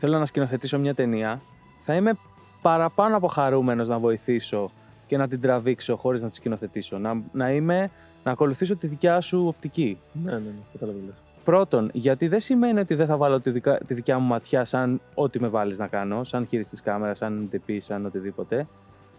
θέλω 0.00 0.18
να 0.18 0.24
σκηνοθετήσω 0.24 0.78
μια 0.78 0.94
ταινία, 0.94 1.40
θα 1.78 1.94
είμαι 1.94 2.12
παραπάνω 2.62 3.16
από 3.16 3.26
χαρούμενος 3.26 3.88
να 3.88 3.98
βοηθήσω 3.98 4.70
και 5.06 5.16
να 5.16 5.28
την 5.28 5.40
τραβήξω 5.40 5.96
χωρίς 5.96 6.22
να 6.22 6.28
τη 6.28 6.34
σκηνοθετήσω. 6.34 6.98
Να, 6.98 7.22
να 7.32 7.52
είμαι, 7.52 7.90
να 8.24 8.30
ακολουθήσω 8.30 8.76
τη 8.76 8.86
δικιά 8.86 9.20
σου 9.20 9.46
οπτική. 9.46 9.98
Ναι, 10.12 10.32
ναι, 10.32 10.38
ναι, 10.38 10.52
κατάλαβα 10.72 10.98
τι 10.98 11.04
λε. 11.04 11.12
Πρώτον, 11.44 11.90
γιατί 11.92 12.28
δεν 12.28 12.40
σημαίνει 12.40 12.80
ότι 12.80 12.94
δεν 12.94 13.06
θα 13.06 13.16
βάλω 13.16 13.40
τη, 13.40 13.50
δικα- 13.50 13.84
τη 13.86 13.94
δικιά 13.94 14.18
μου 14.18 14.26
ματιά 14.26 14.64
σαν 14.64 15.00
ό,τι 15.14 15.40
με 15.40 15.48
βάλεις 15.48 15.78
να 15.78 15.86
κάνω, 15.86 16.24
σαν 16.24 16.46
χειριστής 16.46 16.82
κάμερας, 16.82 17.18
σαν 17.18 17.50
DP, 17.52 17.76
σαν 17.80 18.06
οτιδήποτε. 18.06 18.66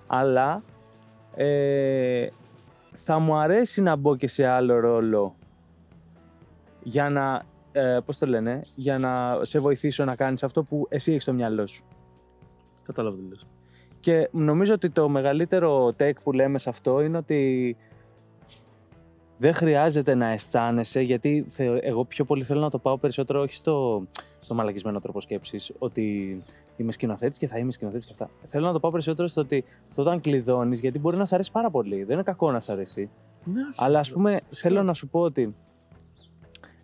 Αλλά 0.07 0.63
ε, 1.35 2.27
θα 2.91 3.19
μου 3.19 3.35
αρέσει 3.35 3.81
να 3.81 3.95
μπω 3.95 4.15
και 4.15 4.27
σε 4.27 4.45
άλλο 4.45 4.79
ρόλο 4.79 5.35
για 6.83 7.09
να, 7.09 7.41
ε, 7.71 7.99
πώς 8.05 8.17
το 8.17 8.25
λένε, 8.25 8.61
για 8.75 8.97
να 8.97 9.39
σε 9.41 9.59
βοηθήσω 9.59 10.03
να 10.05 10.15
κάνεις 10.15 10.43
αυτό 10.43 10.63
που 10.63 10.85
εσύ 10.89 11.11
έχεις 11.11 11.23
στο 11.23 11.33
μυαλό 11.33 11.67
σου. 11.67 11.83
Κατάλαβα 12.83 13.17
τι 13.17 13.27
λες. 13.29 13.45
Και 13.99 14.29
νομίζω 14.31 14.73
ότι 14.73 14.89
το 14.89 15.09
μεγαλύτερο 15.09 15.88
take 15.99 16.15
που 16.23 16.31
λέμε 16.31 16.60
σε 16.60 16.69
αυτό 16.69 17.01
είναι 17.01 17.17
ότι 17.17 17.75
δεν 19.38 19.53
χρειάζεται 19.53 20.15
να 20.15 20.27
αισθάνεσαι, 20.27 21.01
γιατί 21.01 21.45
θεω- 21.47 21.79
εγώ 21.81 22.05
πιο 22.05 22.25
πολύ 22.25 22.43
θέλω 22.43 22.60
να 22.62 22.69
το 22.69 22.77
πάω 22.77 22.97
περισσότερο 22.97 23.41
όχι 23.41 23.53
στο, 23.55 24.03
στο 24.39 24.53
μαλακισμένο 24.53 24.99
τρόπο 24.99 25.21
σκέψης, 25.21 25.71
ότι 25.79 26.38
είμαι 26.77 26.91
σκηνοθέτης 26.91 27.38
και 27.38 27.47
θα 27.47 27.57
είμαι 27.57 27.71
σκηνοθέτης 27.71 28.05
και 28.05 28.12
αυτά. 28.12 28.29
Θέλω 28.47 28.65
να 28.65 28.71
το 28.73 28.79
πάω 28.79 28.91
περισσότερο 28.91 29.27
στο 29.27 29.41
ότι 29.41 29.63
αυτό 29.89 30.01
όταν 30.01 30.21
κλειδώνεις, 30.21 30.79
γιατί 30.79 30.99
μπορεί 30.99 31.17
να 31.17 31.25
σ' 31.25 31.34
αρέσει 31.34 31.51
πάρα 31.51 31.69
πολύ. 31.69 32.03
Δεν 32.03 32.13
είναι 32.13 32.23
κακό 32.23 32.51
να 32.51 32.60
σ' 32.60 32.69
αρέσει. 32.69 33.10
Ναι, 33.43 33.62
όχι. 33.62 33.73
Αλλά 33.75 33.99
ας 33.99 34.12
πούμε, 34.12 34.31
Φυσικά. 34.49 34.69
θέλω 34.69 34.84
να 34.84 34.93
σου 34.93 35.07
πω 35.07 35.19
ότι 35.19 35.55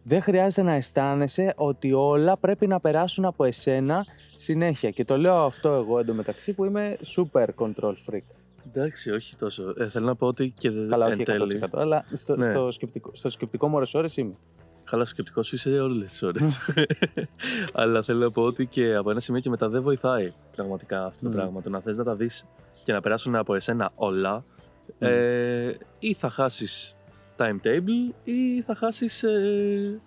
δεν 0.07 0.21
χρειάζεται 0.21 0.61
να 0.61 0.71
αισθάνεσαι 0.73 1.53
ότι 1.57 1.93
όλα 1.93 2.37
πρέπει 2.37 2.67
να 2.67 2.79
περάσουν 2.79 3.25
από 3.25 3.43
εσένα 3.43 4.05
συνέχεια. 4.37 4.89
Και 4.89 5.05
το 5.05 5.17
λέω 5.17 5.35
αυτό 5.35 5.69
εγώ 5.69 5.99
εντωμεταξύ 5.99 6.53
που 6.53 6.65
είμαι 6.65 6.97
super 7.15 7.45
control 7.57 7.93
freak. 8.09 8.21
Εντάξει, 8.67 9.11
όχι 9.11 9.35
τόσο. 9.35 9.73
Ε, 9.77 9.89
θέλω 9.89 10.05
να 10.05 10.15
πω 10.15 10.27
ότι 10.27 10.53
και 10.59 10.71
δε- 10.71 10.87
Καλά, 10.87 11.05
εν 11.05 11.13
όχι 11.13 11.23
τέλει. 11.23 11.59
100%. 11.63 11.79
Αλλά 11.81 12.05
στο, 12.11 12.35
Ναι. 12.35 12.45
στο, 12.45 12.71
σκεπτικό, 12.71 13.09
στο 13.13 13.29
σκεπτικό 13.29 13.67
μου 13.67 13.81
ώρες 13.93 14.17
είμαι. 14.17 14.33
Καλά, 14.83 15.05
σκεπτικός 15.05 15.47
σου 15.47 15.55
είσαι 15.55 15.69
όλες 15.79 16.11
τις 16.11 16.23
ώρες. 16.23 16.59
Αλλά 17.73 18.01
θέλω 18.01 18.19
να 18.19 18.31
πω 18.31 18.41
ότι 18.41 18.65
και 18.65 18.95
από 18.95 19.09
ένα 19.11 19.19
σημείο 19.19 19.41
και 19.41 19.49
μετά 19.49 19.69
δεν 19.69 19.81
βοηθάει 19.81 20.33
πραγματικά 20.55 21.05
αυτό 21.05 21.23
το 21.23 21.29
Μμμ. 21.29 21.35
πράγμα. 21.35 21.61
Το 21.61 21.69
να 21.69 21.79
θες 21.79 21.97
να 21.97 22.03
τα 22.03 22.15
δεις 22.15 22.45
και 22.83 22.93
να 22.93 23.01
περάσουν 23.01 23.35
από 23.35 23.55
εσένα 23.55 23.91
όλα. 23.95 24.43
Μμ. 24.99 25.05
Ε, 25.05 25.77
ή 25.99 26.13
θα 26.13 26.29
χάσεις 26.29 26.95
timetable 27.37 28.13
ή 28.23 28.61
θα 28.61 28.75
χάσεις. 28.75 29.23
Ε... 29.23 30.01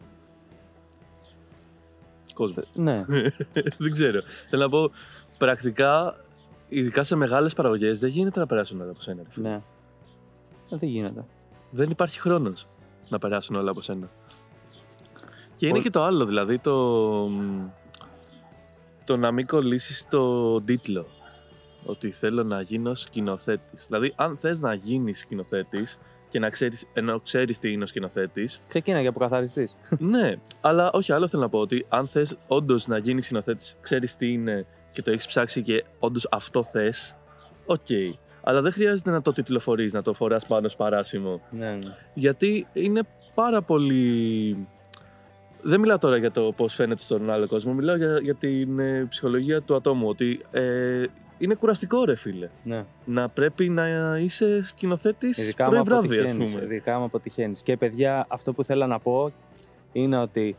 κόσμο. 2.34 2.62
Ναι. 2.74 3.04
δεν 3.78 3.92
ξέρω. 3.92 4.20
Θέλω 4.48 4.62
να 4.62 4.68
πω 4.68 4.90
πρακτικά, 5.38 6.16
ειδικά 6.68 7.02
σε 7.04 7.16
μεγάλες 7.16 7.54
παραγωγές, 7.54 7.98
δεν 7.98 8.10
γίνεται 8.10 8.40
να 8.40 8.46
περάσουν 8.46 8.80
όλα 8.80 8.90
από 8.90 9.00
σένα. 9.00 9.22
ρε 9.22 9.28
φίλε. 9.30 9.48
ναι. 9.48 9.54
Ε, 10.70 10.76
Δεν 10.76 10.88
γίνεται. 10.88 11.24
δεν 11.70 11.90
υπάρχει 11.90 12.20
χρόνος 12.20 12.66
να 13.08 13.18
περάσουν 13.18 13.56
όλα 13.56 13.70
από 13.70 13.82
σένα. 13.82 14.10
Και 15.56 15.66
είναι 15.66 15.74
Πολύ- 15.74 15.82
και 15.82 15.90
το 15.98 16.04
άλλο, 16.04 16.24
δηλαδή 16.24 16.58
το, 16.58 17.28
το 19.04 19.16
να 19.16 19.30
μην 19.32 19.46
κολλήσεις 19.46 20.06
το 20.10 20.60
τίτλο. 20.60 21.06
Ότι 21.84 22.10
θέλω 22.10 22.42
να 22.42 22.60
γίνω 22.60 22.94
σκηνοθέτης. 22.94 23.86
Δηλαδή, 23.86 24.12
αν 24.16 24.36
θες 24.36 24.60
να 24.60 24.74
γίνεις 24.74 25.18
σκηνοθέτης 25.18 25.98
και 26.30 26.38
να 26.38 26.50
ξέρεις, 26.50 26.86
ενώ 26.92 27.20
ξέρεις 27.20 27.58
τι 27.58 27.72
είναι 27.72 27.82
ο 27.82 27.86
σκηνοθέτης, 27.86 28.58
Ξεκίνα 28.68 29.00
από 29.00 29.08
καθαριστής. 29.10 29.76
ναι, 29.98 30.34
αλλά 30.60 30.90
όχι 30.92 31.12
άλλο 31.12 31.28
θέλω 31.28 31.42
να 31.42 31.48
πω 31.48 31.58
ότι 31.58 31.86
αν 31.88 32.06
θες 32.06 32.36
όντως 32.46 32.86
να 32.86 32.98
γίνεις 32.98 33.24
σκηνοθέτης, 33.24 33.76
ξέρεις 33.80 34.16
τι 34.16 34.32
είναι 34.32 34.66
και 34.92 35.02
το 35.02 35.10
έχεις 35.10 35.26
ψάξει 35.26 35.62
και 35.62 35.84
όντως 35.98 36.28
αυτό 36.30 36.62
θες, 36.62 37.16
οκ. 37.66 37.86
Αλλά 38.42 38.60
δεν 38.60 38.72
χρειάζεται 38.72 39.10
να 39.10 39.22
το 39.22 39.32
τιτλοφορείς, 39.32 39.92
να 39.92 40.02
το 40.02 40.12
φοράς 40.12 40.46
πάνω 40.46 40.68
σαν 40.68 40.86
παράσημο. 40.86 41.40
ναι, 41.50 41.70
ναι. 41.70 41.78
Γιατί 42.14 42.66
είναι 42.72 43.00
πάρα 43.34 43.62
πολύ. 43.62 44.56
Δεν 45.62 45.80
μιλάω 45.80 45.98
τώρα 45.98 46.16
για 46.16 46.30
το 46.30 46.52
πώς 46.56 46.74
φαίνεται 46.74 47.02
στον 47.02 47.30
άλλο 47.30 47.46
κόσμο, 47.46 47.72
μιλάω 47.72 47.96
για, 47.96 48.18
για 48.22 48.34
την 48.34 48.78
ε, 48.78 49.06
ψυχολογία 49.08 49.62
του 49.62 49.74
ατόμου. 49.74 50.08
Ότι 50.08 50.40
ε, 50.50 51.04
είναι 51.40 51.55
κουραστικό, 51.55 52.05
ρε 52.05 52.16
φίλε. 52.16 52.48
ναι. 52.64 52.85
Να 53.05 53.29
πρέπει 53.29 53.68
να 53.68 54.16
είσαι 54.18 54.64
σκηνοθέτης 54.64 55.38
Ειδικά 55.38 55.64
μου 55.64 55.70
πρωί 55.70 55.83
βράδυ, 55.83 56.07
ας 56.09 56.18
αποτυχαίνεις. 56.20 56.53
πούμε. 56.53 56.64
Ειδικά 56.64 56.98
μου 56.98 57.05
αποτυχαίνεις. 57.05 57.62
Και 57.62 57.76
παιδιά, 57.76 58.26
αυτό 58.29 58.53
που 58.53 58.64
θέλω 58.64 58.87
να 58.87 58.98
πω 58.98 59.33
είναι 59.92 60.18
ότι 60.18 60.57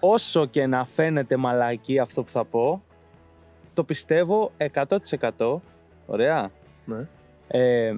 όσο 0.00 0.46
και 0.46 0.66
να 0.66 0.84
φαίνεται 0.84 1.36
μαλακή 1.36 1.98
αυτό 1.98 2.22
που 2.22 2.30
θα 2.30 2.44
πω, 2.44 2.82
το 3.74 3.84
πιστεύω 3.84 4.52
100%. 5.36 5.56
Ωραία. 6.06 6.50
Ναι. 6.84 7.06
Ε, 7.48 7.94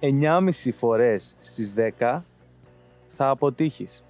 9,5 0.00 0.72
φορές 0.72 1.36
στις 1.40 1.74
10 1.98 2.20
θα 3.06 3.28
αποτύχεις. 3.28 4.04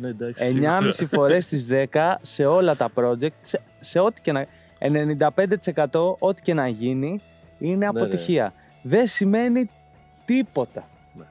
ναι, 0.00 0.08
εντάξει. 0.08 0.50
σίγουρα. 0.50 0.78
9,5 0.80 1.06
φορές 1.06 1.44
στις 1.44 1.66
10 1.70 2.14
σε 2.20 2.44
όλα 2.44 2.76
τα 2.76 2.90
project, 2.94 3.28
σε, 3.40 3.60
σε 3.80 3.98
ό,τι 3.98 4.20
και 4.20 4.32
να... 4.32 4.46
95% 4.82 6.14
ό,τι 6.18 6.42
και 6.42 6.54
να 6.54 6.68
γίνει 6.68 7.20
είναι 7.58 7.76
ναι. 7.76 7.86
αποτυχία. 7.86 8.52
Δεν 8.82 9.06
σημαίνει 9.06 9.70
τίποτα. 10.24 10.88
Ναι. 11.14 11.24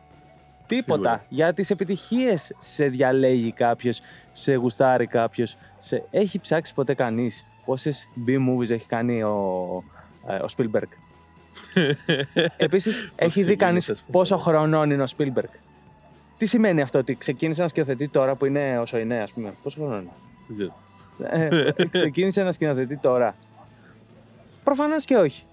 Τίποτα. 0.68 1.10
Σίγουρα. 1.10 1.26
Για 1.30 1.54
τις 1.54 1.70
επιτυχίες 1.70 2.56
σε 2.58 2.88
διαλέγει 2.88 3.54
κάποιος, 3.54 4.02
σε 4.32 4.54
γουστάρει 4.54 5.08
κάποιος. 5.08 5.58
Σε... 5.80 6.04
Έχει 6.12 6.40
ψάξει 6.40 6.74
ποτέ 6.74 6.94
κανείς 6.94 7.46
πόσες 7.66 8.08
B-movies 8.28 8.70
έχει 8.70 8.88
κάνει 8.88 9.24
ο, 9.24 9.84
ε, 10.28 10.36
ο 10.36 10.46
Spielberg; 10.58 10.88
Επίσης, 12.58 13.12
έχει 13.16 13.44
δει 13.44 13.56
κανείς 13.56 13.84
ξεκίνησε, 13.84 13.92
ας 13.92 14.00
πούμε. 14.00 14.12
πόσο 14.12 14.38
χρονών 14.38 14.92
είναι 14.92 15.04
ο 15.04 15.08
Spielberg; 15.18 15.54
Τι 16.38 16.46
σημαίνει 16.46 16.82
αυτό, 16.82 17.00
ότι 17.00 17.16
ξεκίνησε 17.16 17.62
να 17.62 17.68
σκηνοθετεί 17.68 18.08
τώρα 18.10 18.36
που 18.36 18.46
είναι 18.46 18.80
όσο 18.80 18.98
είναι, 18.98 19.22
ας 19.22 19.32
πούμε; 19.32 19.54
Πόσο 19.64 19.78
χρόνο 19.80 19.98
είναι; 19.98 20.12
Δεν 20.48 20.56
ξέρω. 20.56 20.76
Ε, 21.30 21.72
ξεκίνησε 21.92 22.44
να 22.44 22.52
σκηνοθετεί 22.52 22.98
τώρα. 22.98 23.36
Προφανώς 24.64 25.06
και 25.06 25.16
όχι. 25.16 25.46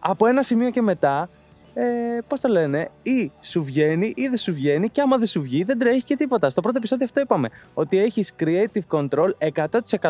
Από 0.00 0.26
ένα 0.26 0.42
σημείο 0.42 0.70
και 0.70 0.82
μετά 0.82 1.28
ε, 1.74 1.84
πώς 2.26 2.40
το 2.40 2.48
λένε, 2.48 2.90
ή 3.02 3.32
σου 3.40 3.64
βγαίνει 3.64 4.12
ή 4.16 4.28
δεν 4.28 4.36
σου 4.36 4.52
βγαίνει, 4.52 4.88
και 4.88 5.00
άμα 5.00 5.16
δεν 5.18 5.26
σου 5.26 5.42
βγει, 5.42 5.64
δεν 5.64 5.78
τρέχει 5.78 6.02
και 6.02 6.16
τίποτα. 6.16 6.50
Στο 6.50 6.60
πρώτο 6.60 6.76
επεισόδιο 6.78 7.04
αυτό 7.04 7.20
είπαμε. 7.20 7.48
Ότι 7.74 7.98
έχεις 7.98 8.32
creative 8.38 8.82
control 8.88 9.30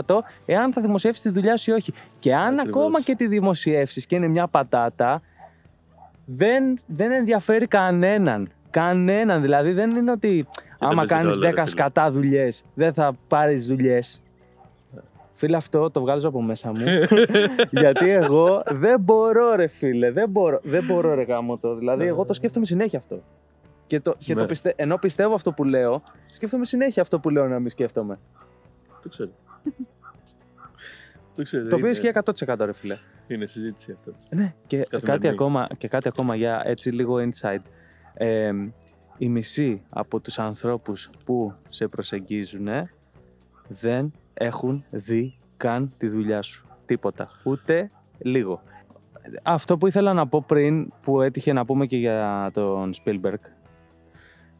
100% 0.00 0.18
εάν 0.46 0.72
θα 0.72 0.80
δημοσιεύσεις 0.80 1.22
τη 1.22 1.30
δουλειά 1.30 1.56
σου 1.56 1.70
ή 1.70 1.74
όχι. 1.74 1.92
Και 2.18 2.34
αν 2.34 2.58
Ακριβώς. 2.58 2.82
ακόμα 2.82 3.00
και 3.00 3.14
τη 3.14 3.26
δημοσιεύσεις 3.26 4.06
και 4.06 4.14
είναι 4.16 4.28
μια 4.28 4.46
πατάτα, 4.46 5.22
δεν, 6.24 6.78
δεν 6.86 7.10
ενδιαφέρει 7.12 7.66
κανέναν. 7.66 8.50
Κανέναν. 8.70 9.42
Δηλαδή 9.42 9.72
δεν 9.72 9.90
είναι 9.90 10.10
ότι 10.10 10.46
άμα 10.86 10.94
παίζει 10.94 11.12
κάνεις 11.12 11.34
ρόλο, 11.34 11.46
ρε 11.46 11.50
10 11.50 11.54
φίλε. 11.54 11.66
σκατά 11.66 12.10
δουλειές, 12.10 12.64
δεν 12.74 12.92
θα 12.92 13.12
πάρεις 13.28 13.66
δουλειές. 13.66 14.22
Φίλε, 15.32 15.56
αυτό 15.56 15.90
το 15.90 16.00
βγάζω 16.00 16.28
από 16.28 16.42
μέσα 16.42 16.72
μου. 16.72 16.84
γιατί 17.82 18.10
εγώ 18.10 18.62
δεν 18.66 19.00
μπορώ, 19.00 19.54
ρε 19.54 19.66
φίλε. 19.66 20.10
Δεν 20.10 20.30
μπορώ, 20.30 20.60
δεν 20.62 20.84
μπορώ 20.84 21.14
ρε 21.14 21.22
γάμο 21.22 21.58
το. 21.58 21.74
Δηλαδή, 21.76 22.06
εγώ 22.06 22.24
το 22.24 22.32
σκέφτομαι 22.32 22.64
συνέχεια 22.64 22.98
αυτό. 22.98 23.22
Και 23.86 24.00
το, 24.00 24.14
και 24.18 24.34
το 24.34 24.40
Ναι. 24.40 24.46
πιστε... 24.46 24.72
ενώ 24.76 24.96
πιστεύω 24.96 25.34
αυτό 25.34 25.52
που 25.52 25.64
λέω, 25.64 26.02
σκέφτομαι 26.26 26.64
συνέχεια 26.64 27.02
αυτό 27.02 27.18
που 27.20 27.30
λέω 27.30 27.48
να 27.48 27.58
μην 27.58 27.70
σκέφτομαι. 27.70 28.18
Το 29.02 29.08
ξέρω. 29.08 29.30
το 31.34 31.42
ξέρω. 31.42 31.62
το 31.68 31.74
οποίο 31.76 31.88
είναι- 31.88 31.98
ισχύει 31.98 32.46
100% 32.46 32.56
ρε 32.64 32.72
φίλε. 32.72 32.98
Είναι 33.26 33.46
συζήτηση 33.46 33.92
αυτό. 33.98 34.12
Ναι, 34.30 34.54
και 34.66 34.76
Καθημερινή. 34.76 35.10
κάτι, 35.10 35.28
ακόμα, 35.28 35.68
και 35.76 35.88
κάτι 35.88 36.08
ακόμα 36.08 36.36
για 36.36 36.62
έτσι 36.64 36.90
λίγο 36.90 37.16
inside. 37.16 37.62
Ε, 38.14 38.52
οι 39.22 39.28
μισοί 39.28 39.82
από 39.90 40.20
τους 40.20 40.38
ανθρώπους 40.38 41.10
που 41.24 41.52
σε 41.68 41.88
προσεγγίζουν 41.88 42.68
δεν 43.68 44.12
έχουν 44.34 44.84
δει 44.90 45.38
καν 45.56 45.92
τη 45.96 46.08
δουλειά 46.08 46.42
σου. 46.42 46.66
Τίποτα. 46.86 47.28
Ούτε 47.44 47.90
λίγο. 48.18 48.62
Αυτό 49.42 49.78
που 49.78 49.86
ήθελα 49.86 50.12
να 50.12 50.26
πω 50.26 50.44
πριν, 50.46 50.92
που 51.02 51.20
έτυχε 51.20 51.52
να 51.52 51.64
πούμε 51.64 51.86
και 51.86 51.96
για 51.96 52.50
τον 52.52 52.92
Spielberg, 53.04 53.34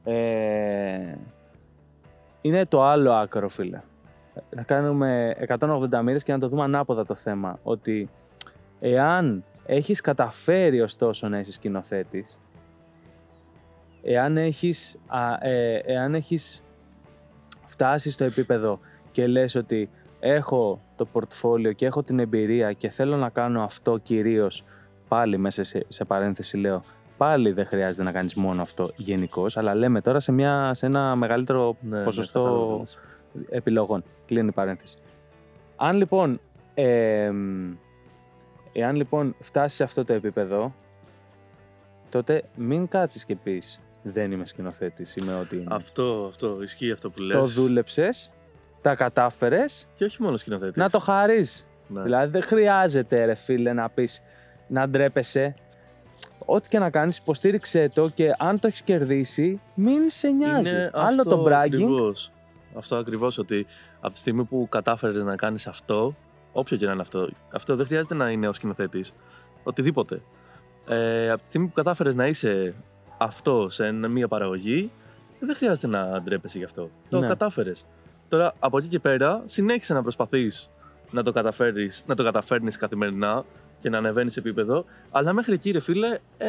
ε, 0.05 1.14
είναι 2.40 2.66
το 2.66 2.83
άλλο 2.83 3.12
άκρο, 3.12 3.48
φίλε. 3.48 3.81
Να 4.51 4.62
κάνουμε 4.62 5.37
180 5.48 6.03
μοίρες 6.03 6.22
και 6.22 6.33
να 6.33 6.38
το 6.38 6.48
δούμε 6.48 6.62
ανάποδα 6.62 7.07
το 7.07 7.14
θέμα. 7.14 7.59
Ότι 7.62 8.09
εάν 8.81 9.44
έχεις 9.66 10.01
καταφέρει 10.01 10.81
ωστόσο 10.81 11.29
να 11.29 11.38
είσαι 11.38 11.53
σκηνοθέτης, 11.53 12.38
εάν 14.02 14.36
έχεις, 14.36 14.98
α, 15.06 15.48
ε, 15.48 15.82
εάν 15.84 16.14
έχεις 16.14 16.62
φτάσει 17.66 18.10
στο 18.10 18.24
επίπεδο 18.24 18.78
και 19.12 19.26
λες 19.26 19.54
ότι 19.54 19.90
έχω 20.20 20.80
το 20.96 21.04
πορτφόλιο 21.04 21.72
και 21.72 21.86
έχω 21.86 22.02
την 22.02 22.18
εμπειρία 22.18 22.72
και 22.72 22.88
θέλω 22.88 23.16
να 23.16 23.28
κάνω 23.28 23.62
αυτό 23.62 23.98
κυρίως 23.98 24.64
πάλι 25.08 25.38
μέσα 25.38 25.64
σε, 25.64 25.84
σε 25.88 26.04
παρένθεση 26.04 26.56
λέω 26.56 26.82
πάλι 27.16 27.52
δεν 27.52 27.66
χρειάζεται 27.66 28.02
να 28.02 28.12
κάνεις 28.12 28.34
μόνο 28.34 28.62
αυτό 28.62 28.92
γενικώς, 28.96 29.56
αλλά 29.56 29.74
λέμε 29.74 30.00
τώρα 30.00 30.20
σε, 30.20 30.32
μια, 30.32 30.74
σε 30.74 30.86
ένα 30.86 31.16
μεγαλύτερο 31.16 31.76
Ναι, 31.80 31.98
ναι, 31.98 32.04
ποσοστό 32.04 32.42
κατάλαβα. 32.42 32.84
επιλογών. 33.50 34.04
Κλείνει 34.26 34.48
η 34.48 34.52
παρένθεση. 34.52 34.96
Αν 35.76 35.96
λοιπόν, 35.96 36.40
ε, 36.74 37.32
εάν 38.72 38.96
λοιπόν 38.96 39.34
φτάσεις 39.40 39.76
σε 39.76 39.82
αυτό 39.82 40.04
το 40.04 40.12
επίπεδο, 40.12 40.74
τότε 42.10 42.42
μην 42.56 42.88
κάτσεις 42.88 43.24
και 43.24 43.36
πεις 43.36 43.80
δεν 44.02 44.32
είμαι 44.32 44.46
σκηνοθέτης, 44.46 45.14
είμαι 45.16 45.34
ό,τι 45.34 45.56
είμαι. 45.56 45.66
Αυτό, 45.68 46.26
αυτό, 46.28 46.62
ισχύει 46.62 46.90
αυτό 46.90 47.10
που 47.10 47.20
λες. 47.20 47.36
Το 47.36 47.44
δούλεψες, 47.44 48.30
τα 48.80 48.94
κατάφερες, 48.94 49.88
Και 49.94 50.04
όχι 50.04 50.22
μόνο 50.22 50.36
σκηνοθέτης. 50.36 50.76
να 50.76 50.90
το 50.90 50.98
χαρείς. 50.98 51.66
Ναι. 51.88 52.02
Δηλαδή 52.02 52.30
δεν 52.30 52.42
χρειάζεται 52.42 53.24
ρε 53.24 53.34
φίλε 53.34 53.72
να 53.72 53.88
πεις 53.88 54.22
να 54.68 54.88
ντρέπεσαι. 54.88 55.54
Ό,τι 56.44 56.68
και 56.68 56.78
να 56.78 56.90
κάνεις 56.90 57.18
υποστήριξε 57.18 57.90
το 57.94 58.08
και 58.08 58.34
αν 58.38 58.58
το 58.58 58.66
έχεις 58.66 58.82
κερδίσει 58.82 59.60
μην 59.74 60.10
σε 60.10 60.28
νοιάζει. 60.28 60.70
Είναι 60.70 60.90
Άλλο 60.92 61.20
αυτό 61.20 61.36
το 61.36 61.44
bragging. 61.46 61.72
Ακριβώς. 61.72 62.32
Αυτό 62.76 62.96
ακριβώς 62.96 63.38
ότι 63.38 63.66
από 64.00 64.12
τη 64.12 64.18
στιγμή 64.18 64.44
που 64.44 64.66
κατάφερες 64.70 65.22
να 65.24 65.36
κάνεις 65.36 65.66
αυτό, 65.66 66.14
όποιο 66.52 66.76
και 66.76 66.86
να 66.86 66.92
είναι 66.92 67.00
αυτό, 67.00 67.28
αυτό 67.52 67.76
δεν 67.76 67.86
χρειάζεται 67.86 68.14
να 68.14 68.30
είναι 68.30 68.48
ο 68.48 68.52
σκηνοθέτης. 68.52 69.12
Οτιδήποτε. 69.62 70.22
Ε, 70.88 71.30
από 71.30 71.40
τη 71.40 71.46
στιγμή 71.46 71.66
που 71.66 71.72
κατάφερες 71.72 72.14
να 72.14 72.26
είσαι 72.26 72.74
αυτό 73.22 73.66
σε 73.70 73.87
ένα- 73.87 74.08
μια 74.08 74.28
παραγωγή, 74.28 74.90
δεν 75.40 75.56
χρειάζεται 75.56 75.87
να 75.87 76.20
ντρέπεσαι 76.22 76.58
γι' 76.58 76.64
αυτό. 76.64 76.90
Το 77.08 77.20
Ναι. 77.20 77.26
κατάφερες. 77.26 77.85
Τώρα 78.28 78.54
από 78.58 78.78
εκεί 78.78 78.87
και 78.88 78.98
πέρα 78.98 79.42
συνέχισε 79.44 79.92
να 79.94 80.02
προσπαθείς 80.02 80.70
να 81.11 81.22
το 81.22 81.32
καταφέρεις, 81.32 82.02
να 82.06 82.14
το 82.14 82.24
καταφέρνεις 82.24 82.76
καθημερινά 82.76 83.44
και 83.80 83.88
να 83.88 83.98
ανεβαίνεις 83.98 84.37
επίπεδο, 84.37 84.85
αλλά 85.11 85.32
μέχρι 85.32 85.52
εκεί 85.54 85.70
ρε 85.70 85.80
φίλε 85.80 86.18
ε, 86.38 86.46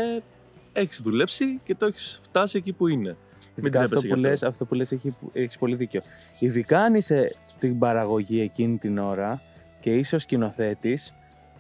έχεις 0.74 1.02
δουλέψει 1.02 1.60
και 1.64 1.76
το 1.76 1.86
έχεις 1.86 2.20
φτάσει 2.24 2.58
εκεί 2.58 2.72
που 2.72 2.88
είναι. 2.88 3.18
Ειδικά 3.56 3.80
αυτό 3.82 3.96
τρέπεσαι 3.96 3.96
που, 3.96 4.20
γι' 4.20 4.28
αυτό. 4.28 4.30
λες, 4.30 4.44
αυτό 4.44 4.66
που 4.66 4.74
λες 4.74 4.92
έχει, 4.92 5.16
έχεις 5.34 5.58
πολύ 5.58 5.76
δίκιο. 5.76 6.02
Ειδικά 6.40 6.80
αν 6.80 6.96
είσαι 6.96 7.36
στην 7.46 7.80
παραγωγή 7.80 8.42
εκείνη 8.42 8.78
την 8.78 8.98
ώρα 8.98 9.42
και 9.80 9.96
είσαι 9.96 10.16
ο 10.16 10.20
σκηνοθέτης, 10.20 11.14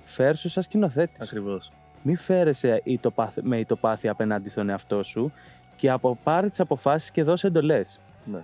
φέρσου 0.04 0.50
σαν 0.50 0.64
σκηνοθέτης. 0.64 1.28
Ακριβώς. 1.28 1.72
Μην 2.04 2.18
φέρεσαι 2.18 2.82
ητοπάθ- 2.84 3.42
με 3.42 3.60
ητοπάθεια 3.60 4.12
απέναντι 4.12 4.50
στον 4.50 4.70
εαυτό 4.70 5.04
σου 5.04 5.32
και 5.76 5.90
από 5.90 6.18
πάρε 6.24 6.50
τις 6.50 6.60
αποφάσεις 6.60 7.12
και 7.12 7.24
δώσε 7.24 7.48
εντολές. 7.48 8.00
Ναι. 8.26 8.40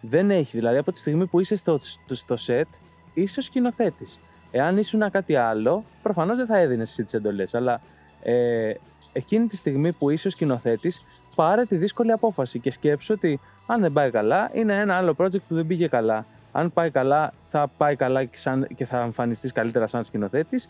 Δεν 0.00 0.30
έχει. 0.30 0.56
Δηλαδή 0.56 0.76
από 0.76 0.92
τη 0.92 0.98
στιγμή 0.98 1.26
που 1.26 1.40
είσαι 1.40 1.56
στο, 1.56 1.78
στο, 1.78 2.14
στο 2.14 2.34
set, 2.46 2.68
είσαι 3.14 3.40
ο 3.40 3.42
σκηνοθέτης. 3.42 4.20
Εάν 4.50 4.78
ήσουν 4.78 5.10
κάτι 5.10 5.36
άλλο, 5.36 5.84
προφανώς 6.02 6.36
δεν 6.36 6.46
θα 6.46 6.58
έδινες 6.58 6.90
εσύ 6.90 7.02
τις 7.02 7.14
εντολές. 7.14 7.54
Αλλά 7.54 7.80
ε, 8.22 8.72
εκείνη 9.12 9.46
τη 9.46 9.56
στιγμή 9.56 9.92
που 9.92 10.10
είσαι 10.10 10.28
ο 10.28 10.30
σκηνοθέτης, 10.30 11.04
πάρε 11.34 11.64
τη 11.64 11.76
δύσκολη 11.76 12.12
απόφαση 12.12 12.58
και 12.58 12.70
σκέψου 12.70 13.14
ότι 13.16 13.40
αν 13.66 13.80
δεν 13.80 13.92
πάει 13.92 14.10
καλά, 14.10 14.50
είναι 14.52 14.74
ένα 14.74 14.96
άλλο 14.96 15.14
project 15.18 15.42
που 15.48 15.54
δεν 15.54 15.66
πήγε 15.66 15.88
καλά. 15.88 16.26
Αν 16.52 16.72
πάει 16.72 16.90
καλά, 16.90 17.32
θα 17.42 17.70
πάει 17.76 17.96
καλά 17.96 18.24
και, 18.24 18.38
σαν, 18.38 18.66
και 18.74 18.84
θα 18.84 19.00
εμφανιστείς 19.00 19.52
καλύτερα 19.52 19.86
σαν 19.86 20.04
σκηνοθέτης 20.04 20.68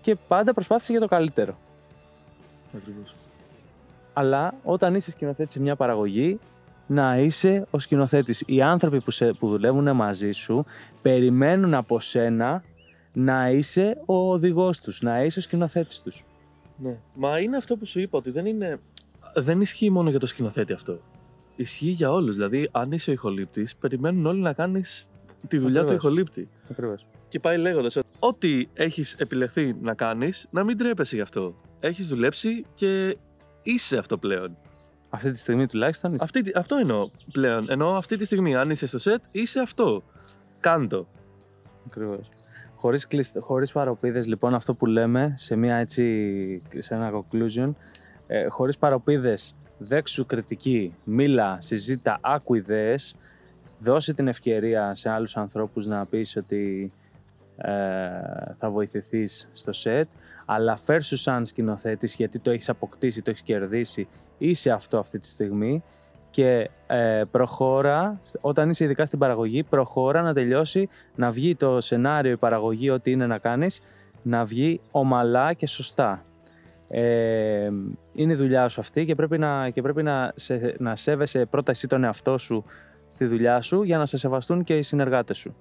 και 0.00 0.16
πάντα 0.28 0.54
προσπάθησε 0.54 0.92
για 0.92 1.00
το 1.00 1.06
καλύτερο. 1.06 1.58
Ακριβώς. 2.76 3.14
Αλλά 4.12 4.54
όταν 4.62 4.94
είσαι 4.94 5.10
σκηνοθέτης 5.10 5.52
σε 5.52 5.60
μια 5.60 5.76
παραγωγή, 5.76 6.38
να 6.86 7.18
είσαι 7.18 7.66
ο 7.70 7.78
σκηνοθέτης. 7.78 8.42
Οι 8.46 8.62
άνθρωποι 8.62 9.00
που, 9.00 9.10
σε, 9.10 9.32
που 9.32 9.48
δουλεύουν 9.48 9.96
μαζί 9.96 10.32
σου 10.32 10.64
περιμένουν 11.02 11.74
από 11.74 12.00
σένα 12.00 12.62
να 13.12 13.50
είσαι 13.50 13.98
ο 14.06 14.32
οδηγός 14.32 14.80
τους, 14.80 15.02
να 15.02 15.24
είσαι 15.24 15.38
ο 15.38 15.42
σκηνοθέτης 15.42 16.02
τους. 16.02 16.24
Ναι. 16.76 16.96
Μα 17.14 17.38
είναι 17.38 17.56
αυτό 17.56 17.76
που 17.76 17.86
σου 17.86 18.00
είπα, 18.00 18.18
ότι 18.18 18.30
δεν 18.30 18.46
είναι. 18.46 18.80
Δεν 19.34 19.60
ισχύει 19.60 19.90
μόνο 19.90 20.10
για 20.10 20.18
το 20.18 20.26
σκηνοθέτη 20.26 20.72
αυτό. 20.72 20.98
Ισχύει 21.56 21.88
για 21.90 22.12
όλους. 22.12 22.34
Δηλαδή, 22.34 22.68
αν 22.72 22.92
είσαι 22.92 23.10
ο 23.10 23.12
ηχολήπτης, 23.12 23.76
περιμένουν 23.76 24.26
όλοι 24.26 24.40
να 24.40 24.52
κάνεις 24.52 25.10
τη 25.48 25.58
δουλειά 25.58 25.80
του 25.80 25.86
Ακριβώς. 25.86 26.04
ηχολήπτη. 26.04 26.48
Ακριβώς. 26.70 27.06
Και 27.28 27.40
πάει 27.40 27.58
λέγοντας 27.58 27.96
ότι 28.18 28.58
ό,τι 28.68 28.82
έχεις 28.82 29.14
επιλεχθεί 29.14 29.76
να 29.80 29.94
κάνεις, 29.94 30.46
να 30.50 30.64
μην 30.64 30.78
τρέπεσαι 30.78 31.14
γι' 31.16 31.22
αυτό. 31.22 31.54
Έχεις 31.80 32.06
δουλέψει 32.08 32.64
και 32.74 33.16
είσαι 33.62 33.98
αυτό 33.98 34.18
πλέον. 34.18 34.56
Αυτή 35.10 35.30
τη 35.30 35.38
στιγμή 35.38 35.66
τουλάχιστον. 35.66 36.14
είσαι. 36.14 36.24
Αυτή, 36.24 36.42
τη- 36.42 36.52
αυτό 36.54 36.76
εννοώ 36.76 37.08
πλέον. 37.32 37.70
Ενώ 37.70 37.88
αυτή 37.96 38.16
τη 38.16 38.24
στιγμή, 38.24 38.56
αν 38.56 38.70
είσαι 38.70 38.86
στο 38.86 38.98
σετ, 38.98 39.22
είσαι 39.30 39.60
αυτό. 39.60 40.02
Κάντο. 40.60 41.06
Ακριβώς. 41.86 42.28
Χωρίς, 42.74 43.06
κλεισ- 43.06 43.38
χωρίς 43.40 43.72
παροπίδες, 43.72 44.26
λοιπόν, 44.26 44.54
αυτό 44.54 44.74
που 44.74 44.86
λέμε 44.86 45.34
σε, 45.36 45.56
μια 45.56 45.76
έτσι, 45.76 46.62
σε 46.78 46.94
ένα 46.94 47.10
conclusion, 47.12 47.70
ε, 48.26 48.46
χωρίς 48.48 48.78
παροπίδες, 48.78 49.54
δέξου 49.78 50.26
κριτική, 50.26 50.94
μίλα, 51.04 51.56
συζήτα, 51.60 52.16
άκου 52.22 52.54
ιδέες, 52.54 53.16
δώσε 53.78 54.14
την 54.14 54.28
ευκαιρία 54.28 54.94
σε 54.94 55.08
άλλους 55.10 55.36
ανθρώπους 55.36 55.86
να 55.86 56.06
πεις 56.06 56.36
ότι 56.36 56.92
ε, 56.92 57.07
θα 58.56 58.70
βοηθηθείς 58.70 59.48
στο 59.52 59.72
σετ, 59.72 60.08
αλλά 60.46 60.76
φέρσου 60.76 61.16
σαν 61.16 61.46
σκηνοθέτης 61.46 62.14
γιατί 62.14 62.38
το 62.38 62.50
έχεις 62.50 62.68
αποκτήσει, 62.68 63.22
το 63.22 63.30
έχεις 63.30 63.42
κερδίσει, 63.42 64.08
είσαι 64.38 64.70
αυτό 64.70 64.98
αυτή 64.98 65.18
τη 65.18 65.26
στιγμή 65.26 65.82
και 66.30 66.70
ε, 66.86 67.22
προχώρα, 67.30 68.20
όταν 68.40 68.70
είσαι 68.70 68.84
ειδικά 68.84 69.06
στην 69.06 69.18
παραγωγή, 69.18 69.62
προχώρα 69.62 70.22
να 70.22 70.34
τελειώσει, 70.34 70.88
να 71.14 71.30
βγει 71.30 71.54
το 71.54 71.80
σενάριο, 71.80 72.32
η 72.32 72.36
παραγωγή, 72.36 72.90
ό,τι 72.90 73.10
είναι 73.10 73.26
να 73.26 73.38
κάνεις, 73.38 73.80
να 74.22 74.44
βγει 74.44 74.80
ομαλά 74.90 75.52
και 75.52 75.66
σωστά. 75.66 76.22
Ε, 76.88 77.70
είναι 78.12 78.32
η 78.32 78.36
δουλειά 78.36 78.68
σου 78.68 78.80
αυτή 78.80 79.04
και 79.04 79.14
πρέπει 79.14 79.38
να, 79.38 79.70
και 79.70 79.82
πρέπει 79.82 80.02
να, 80.02 80.32
σε, 80.34 80.74
να 80.78 80.96
σέβεσαι 80.96 81.44
πρώτα 81.44 81.70
εσύ 81.70 81.86
τον 81.86 82.04
εαυτό 82.04 82.38
σου 82.38 82.64
στη 83.10 83.26
δουλειά 83.26 83.60
σου 83.60 83.82
για 83.82 83.98
να 83.98 84.06
σε 84.06 84.16
σεβαστούν 84.16 84.64
και 84.64 84.76
οι 84.76 84.82
συνεργάτες 84.82 85.36
σου. 85.36 85.54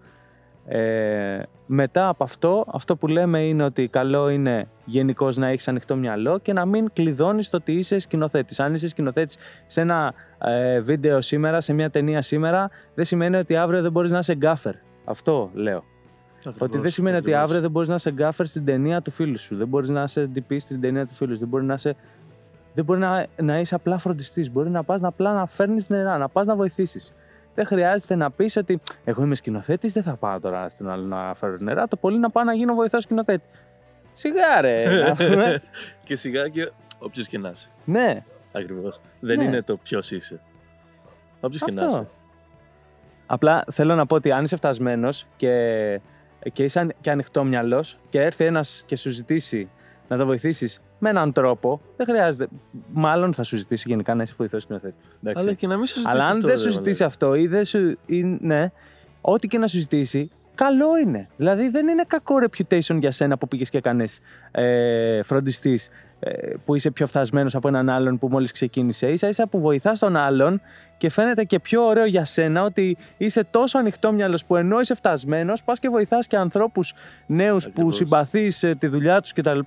Ε, 0.69 1.41
μετά 1.65 2.07
από 2.07 2.23
αυτό, 2.23 2.65
αυτό 2.67 2.95
που 2.95 3.07
λέμε 3.07 3.39
είναι 3.39 3.63
ότι 3.63 3.87
καλό 3.87 4.29
είναι 4.29 4.67
γενικώς 4.85 5.37
να 5.37 5.47
έχεις 5.47 5.67
ανοιχτό 5.67 5.95
μυαλό 5.95 6.37
και 6.39 6.53
να 6.53 6.65
μην 6.65 6.89
κλειδώνεις 6.93 7.49
το 7.49 7.57
ότι 7.57 7.71
είσαι 7.71 7.99
σκηνοθέτης. 7.99 8.59
Αν 8.59 8.73
είσαι 8.73 8.87
σκηνοθέτης 8.87 9.37
σε 9.65 9.81
ένα 9.81 10.13
ε, 10.41 10.79
βίντεο 10.79 11.21
σήμερα, 11.21 11.61
σε 11.61 11.73
μια 11.73 11.89
ταινία 11.89 12.21
σήμερα, 12.21 12.69
δεν 12.95 13.05
σημαίνει 13.05 13.35
ότι 13.35 13.55
αύριο 13.55 13.81
δεν 13.81 13.91
μπορείς 13.91 14.11
να 14.11 14.17
είσαι 14.17 14.35
gaffer. 14.35 14.73
Αυτό 15.05 15.49
λέω. 15.53 15.83
Ότι 16.57 16.77
δεν 16.77 16.91
σημαίνει 16.91 17.17
ότι 17.17 17.33
αύριο 17.33 17.61
δεν 17.61 17.71
μπορείς 17.71 17.89
να 17.89 17.95
είσαι 17.95 18.11
gaffer 18.11 18.45
στην 18.45 18.65
ταινία 18.65 19.01
του 19.01 19.11
φίλου 19.11 19.39
σου. 19.39 19.55
Δεν 19.55 19.67
μπορείς 19.67 19.89
να 19.89 20.03
είσαι 20.03 20.29
DP 20.35 20.55
στην 20.57 20.81
ταινία 20.81 21.05
του 21.05 21.13
φίλου 21.13 21.33
σου. 21.33 21.39
Δεν 21.39 21.47
μπορεί 21.47 21.63
να 21.63 21.73
είσαι. 21.73 21.95
Δεν 22.73 22.85
μπορεί 22.85 22.99
να, 22.99 23.25
να 23.41 23.59
είσαι 23.59 23.75
απλά 23.75 23.97
φροντιστής. 23.97 24.51
Μπορεί 24.51 24.69
να 24.69 24.83
πας 24.83 25.01
να 25.01 25.07
απλά 25.07 25.33
να 25.33 25.45
φέρνεις 25.45 25.89
νερά, 25.89 26.17
να 26.17 26.29
πας 26.29 26.45
να 26.45 26.55
βοηθήσεις. 26.55 27.13
Δεν 27.57 27.65
χρειάζεται 27.65 28.15
να 28.15 28.31
πεις 28.31 28.55
ότι 28.55 28.79
εγώ 29.03 29.23
είμαι 29.23 29.35
σκηνοθέτης, 29.35 29.93
δεν 29.93 30.03
θα 30.03 30.15
πάω 30.15 30.39
τώρα 30.39 30.69
στην 30.69 30.89
άλλη 30.89 31.05
να 31.05 31.33
φέρω 31.33 31.55
νερά. 31.59 31.87
Το 31.87 31.95
πολύ 31.95 32.19
να 32.19 32.29
πάω 32.29 32.43
να 32.43 32.53
γίνω 32.53 32.73
βοηθός 32.73 33.03
σκηνοθέτη. 33.03 33.43
Σιγά 34.13 34.61
ρε. 34.61 34.83
να 35.07 35.15
πούμε. 35.15 35.61
και 36.03 36.15
σιγά 36.15 36.47
και 36.47 36.71
όποιος 36.99 37.27
και 37.27 37.37
να 37.37 37.49
είσαι. 37.49 37.69
ναι, 37.85 38.23
Ακριβώς. 38.51 38.99
Δεν 39.19 39.37
Ναι. 39.37 39.43
είναι 39.43 39.61
το 39.61 39.77
ποιος 39.77 40.11
είσαι. 40.11 40.39
Όποιος 41.39 41.63
και 41.63 41.71
να 41.71 41.85
αυτό. 41.85 41.97
είσαι. 41.99 42.07
Απλά 43.25 43.63
θέλω 43.71 43.95
να 43.95 44.05
πω 44.05 44.15
ότι 44.15 44.31
αν 44.31 44.43
είσαι 44.43 44.55
φτασμένος 44.55 45.25
και, 45.35 45.51
και 46.53 46.63
είσαι 46.63 46.79
αν- 46.79 46.93
και 47.01 47.11
ανοιχτό 47.11 47.43
μυαλός 47.43 47.97
και 48.09 48.21
έρθει 48.21 48.45
ένας 48.45 48.83
και 48.85 48.95
σου 48.95 49.09
ζητήσει 49.09 49.69
να 50.07 50.17
το 50.17 50.25
βοηθήσεις 50.25 50.81
με 50.99 51.09
έναν 51.09 51.33
τρόπο, 51.33 51.81
δεν 51.97 52.05
χρειάζεται. 52.05 52.47
Μάλλον 52.93 53.33
θα 53.33 53.43
σου 53.43 53.57
ζητήσει 53.57 53.83
γενικά 53.87 54.15
να 54.15 54.23
είσαι 54.23 54.33
βοηθός 54.37 54.63
σκηνοθέτη. 54.63 54.95
Εντάξει. 55.23 55.45
Αλλά 55.45 55.53
και 55.53 55.67
να 55.67 55.77
μην 55.77 55.85
σου 55.85 55.93
ζητήσει. 55.93 56.11
Αλλά 56.11 56.25
αν 56.25 56.31
αυτό, 56.31 56.47
δεν 56.47 56.55
ρε, 56.55 56.61
σου 56.61 56.71
ζητήσει 56.71 57.01
μαλάκα. 57.01 57.05
αυτό 57.05 57.35
ή 57.35 57.47
δεν 57.47 57.65
σου. 57.65 57.97
Ή, 58.05 58.23
ναι, 58.23 58.71
ό,τι 59.21 59.47
και 59.47 59.57
να 59.57 59.67
σου 59.67 59.77
ζητήσει, 59.77 60.31
καλό 60.55 60.97
είναι. 61.05 61.29
Δηλαδή 61.37 61.69
δεν 61.69 61.87
είναι 61.87 62.03
κακό 62.07 62.35
reputation 62.41 62.97
για 62.99 63.11
σένα 63.11 63.37
που 63.37 63.47
πήγες 63.47 63.69
και 63.69 63.77
έκανες 63.77 64.19
ε, 64.51 65.23
φροντιστής, 65.23 65.87
ε, 65.87 65.91
που 66.65 66.75
είσαι 66.75 66.91
πιο 66.91 67.07
φθασμένο 67.07 67.49
από 67.53 67.67
έναν 67.67 67.89
άλλον 67.89 68.17
που 68.19 68.27
μόλις 68.27 68.51
ξεκίνησε. 68.51 69.15
σα 69.15 69.27
ίσα 69.27 69.47
που 69.47 69.59
βοηθάς 69.59 69.99
τον 69.99 70.15
άλλον 70.15 70.61
και 70.97 71.09
φαίνεται 71.09 71.43
και 71.43 71.59
πιο 71.59 71.85
ωραίο 71.85 72.05
για 72.05 72.25
σένα 72.25 72.63
ότι 72.63 72.97
είσαι 73.17 73.43
τόσο 73.43 73.77
ανοιχτό 73.77 74.11
μυαλός 74.11 74.45
που 74.45 74.55
ενώ 74.55 74.79
είσαι 74.79 74.95
φτασμένος, 74.95 75.63
πας 75.63 75.79
και 75.79 75.89
βοηθάς 75.89 76.27
και 76.27 76.37
ανθρώπους 76.37 76.93
νέους 77.25 77.63
που 77.63 77.69
Ακριβώς. 77.69 77.95
συμπαθείς 77.95 78.65
τη 78.79 78.87
δουλειά 78.87 79.21
τους 79.21 79.33
κτλ. 79.33 79.59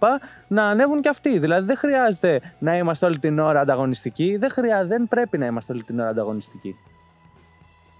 να 0.48 0.64
ανέβουν 0.64 1.00
και 1.00 1.08
αυτοί. 1.08 1.38
Δηλαδή 1.38 1.66
δεν 1.66 1.76
χρειάζεται 1.76 2.40
να 2.58 2.76
είμαστε 2.76 3.06
όλη 3.06 3.18
την 3.18 3.38
ώρα 3.38 3.60
ανταγωνιστικοί. 3.60 4.36
Δεν, 4.36 4.50
χρειά, 4.50 4.84
δεν 4.84 5.08
πρέπει 5.08 5.38
να 5.38 5.46
είμαστε 5.46 5.72
όλη 5.72 5.82
την 5.82 6.00
ώρα 6.00 6.08
ανταγωνιστικοί. 6.08 6.76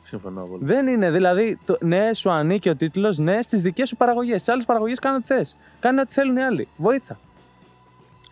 Συμφωνώ 0.02 0.42
πολύ. 0.42 0.64
Δεν 0.64 0.86
είναι. 0.86 1.10
Δηλαδή, 1.10 1.58
το, 1.64 1.76
ναι, 1.80 2.14
σου 2.14 2.30
ανήκει 2.30 2.68
ο 2.68 2.76
τίτλος, 2.76 3.18
ναι, 3.18 3.42
στις 3.42 3.62
δικές 3.62 3.88
σου 3.88 3.96
παραγωγές. 3.96 4.40
Στις 4.40 4.52
άλλες 4.52 4.64
παραγωγές 4.64 4.98
κάνε 4.98 5.16
ό,τι 5.16 5.26
θες. 5.26 5.56
Κάνε 5.80 6.00
ό,τι 6.00 6.12
θέλουν 6.12 6.36
οι 6.36 6.42
άλλοι. 6.42 6.68
Βοήθα. 6.76 7.18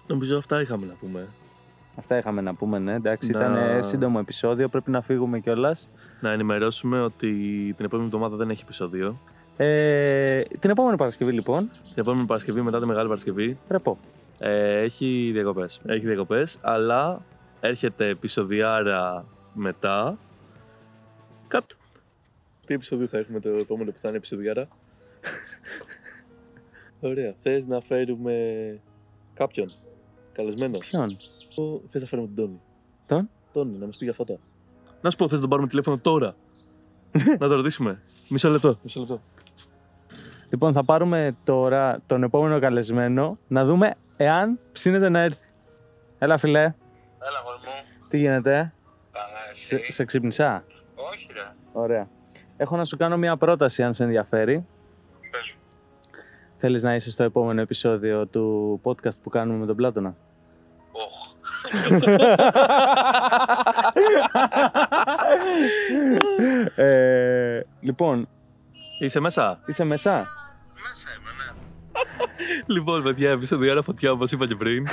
Νομίζω 0.08 0.38
αυτά 0.38 0.60
είχαμε 0.60 0.86
να 0.86 0.94
πούμε. 1.00 1.28
Αυτά 1.96 2.18
είχαμε 2.18 2.40
να 2.40 2.54
πούμε, 2.54 2.78
ναι. 2.78 2.94
Εντάξει, 2.94 3.30
Να- 3.30 3.38
ήταν 3.38 3.54
ε, 3.56 3.82
σύντομο 3.82 4.18
επεισόδιο. 4.20 4.68
Πρέπει 4.68 4.90
να 4.90 5.00
φύγουμε 5.00 5.38
κιόλας. 5.40 5.88
Να 6.20 6.30
ενημερώσουμε 6.32 7.00
ότι 7.00 7.28
την 7.76 7.84
επόμενη 7.84 8.08
εβδομάδα 8.08 8.36
δεν 8.36 8.50
έχει 8.50 8.62
επεισόδιο. 8.64 9.18
Ε, 9.56 10.42
την 10.42 10.70
επόμενη 10.70 10.96
Παρασκευή, 10.96 11.32
λοιπόν, 11.32 11.68
Την 11.68 11.92
επόμενη 11.94 12.26
Παρασκευή, 12.26 12.60
μετά 12.60 12.80
τη 12.80 12.86
Μεγάλη 12.86 13.08
Παρασκευή, 13.08 13.58
ρεπό. 13.68 13.98
ε, 14.38 14.80
έχει 14.80 15.30
διακοπές. 15.32 15.80
Έχει 15.86 16.06
διακοπές, 16.06 16.58
αλλά 16.60 17.22
έρχεται 17.60 18.08
επεισοδιάρα 18.08 19.24
μετά. 19.54 20.18
Κάτω. 21.48 21.74
Τι 22.66 22.74
επεισόδιο 22.74 23.06
θα 23.06 23.18
έχουμε 23.18 23.40
το 23.40 23.48
επόμενο 23.48 23.90
που 23.90 23.98
θα 23.98 24.08
είναι 24.08 24.16
επεισοδιάρα; 24.16 24.68
Ωραία. 27.00 27.34
Θες 27.42 27.66
να 27.66 27.80
φέρουμε 27.80 28.34
κάποιον; 29.34 29.68
Καλεσμένος. 30.42 30.86
Ποιον; 30.88 31.16
Θες 31.86 32.02
να 32.02 32.08
φέρουμε 32.08 32.28
τον 32.28 32.36
Τόνι. 32.36 32.60
Τον; 33.06 33.30
Τόνι, 33.52 33.78
να 33.78 33.86
μας 33.86 33.96
πει 33.96 34.04
για 34.04 34.14
φώτα. 34.14 34.36
Να 35.00 35.10
σου 35.10 35.16
πω, 35.16 35.24
θες 35.24 35.34
να 35.34 35.40
τον 35.40 35.48
πάρουμε 35.48 35.68
τηλέφωνο 35.68 35.98
τώρα. 35.98 36.34
να 37.38 37.48
το 37.48 37.54
ρωτήσουμε. 37.54 38.02
Μισό 38.28 38.48
λεπτό. 38.50 38.78
Μισό 38.82 39.00
λεπτό. 39.00 39.20
Λοιπόν, 40.50 40.72
θα 40.72 40.84
πάρουμε 40.84 41.36
τώρα 41.44 42.00
τον 42.06 42.22
επόμενο 42.22 42.58
καλεσμένο 42.58 43.38
να 43.48 43.64
δούμε 43.64 43.94
εάν 44.16 44.58
ψήνεται 44.72 45.08
να 45.08 45.20
έρθει. 45.20 45.48
Έλα, 46.18 46.36
φιλέ. 46.36 46.60
Έλα, 46.60 46.74
γόρι 47.44 47.58
μου. 47.64 48.06
Τι 48.08 48.18
γίνεται, 48.18 48.72
Καλά, 49.12 49.54
σε, 49.54 49.76
εσύ. 49.76 49.92
σε 49.92 50.04
ξύπνησα; 50.04 50.64
Όχι, 50.94 51.28
ρε. 51.32 51.54
Ωραία. 51.72 52.08
Έχω 52.56 52.76
να 52.76 52.84
σου 52.84 52.96
κάνω 52.96 53.16
μια 53.16 53.36
πρόταση, 53.36 53.82
αν 53.82 53.94
σε 53.94 54.04
ενδιαφέρει. 54.04 54.66
Πες 55.30 55.54
μου. 55.56 55.62
Θέλεις 56.54 56.82
να 56.82 56.94
είσαι 56.94 57.10
στο 57.10 57.22
επόμενο 57.22 57.60
επεισόδιο 57.60 58.26
του 58.26 58.80
podcast 58.84 59.20
που 59.22 59.30
κάνουμε 59.30 59.58
με 59.58 59.66
τον 59.66 59.76
Πλάτωνα; 59.76 60.16
Οχ. 61.68 62.00
ε, 66.76 67.60
λοιπόν, 67.80 68.28
Είσαι 68.98 69.20
μέσα; 69.20 69.60
είσαι 69.66 69.84
μέσα; 69.84 70.26
Μέσα 70.74 71.08
είμαι, 71.18 71.30
ναι. 71.38 71.44
Λοιπόν, 72.66 73.02
παιδιά, 73.02 73.30
επεισοδιάρα 73.30 73.82
φωτιά 73.82 74.12
όπως 74.12 74.32
είπα 74.32 74.46
και 74.46 74.54
πριν. 74.54 74.86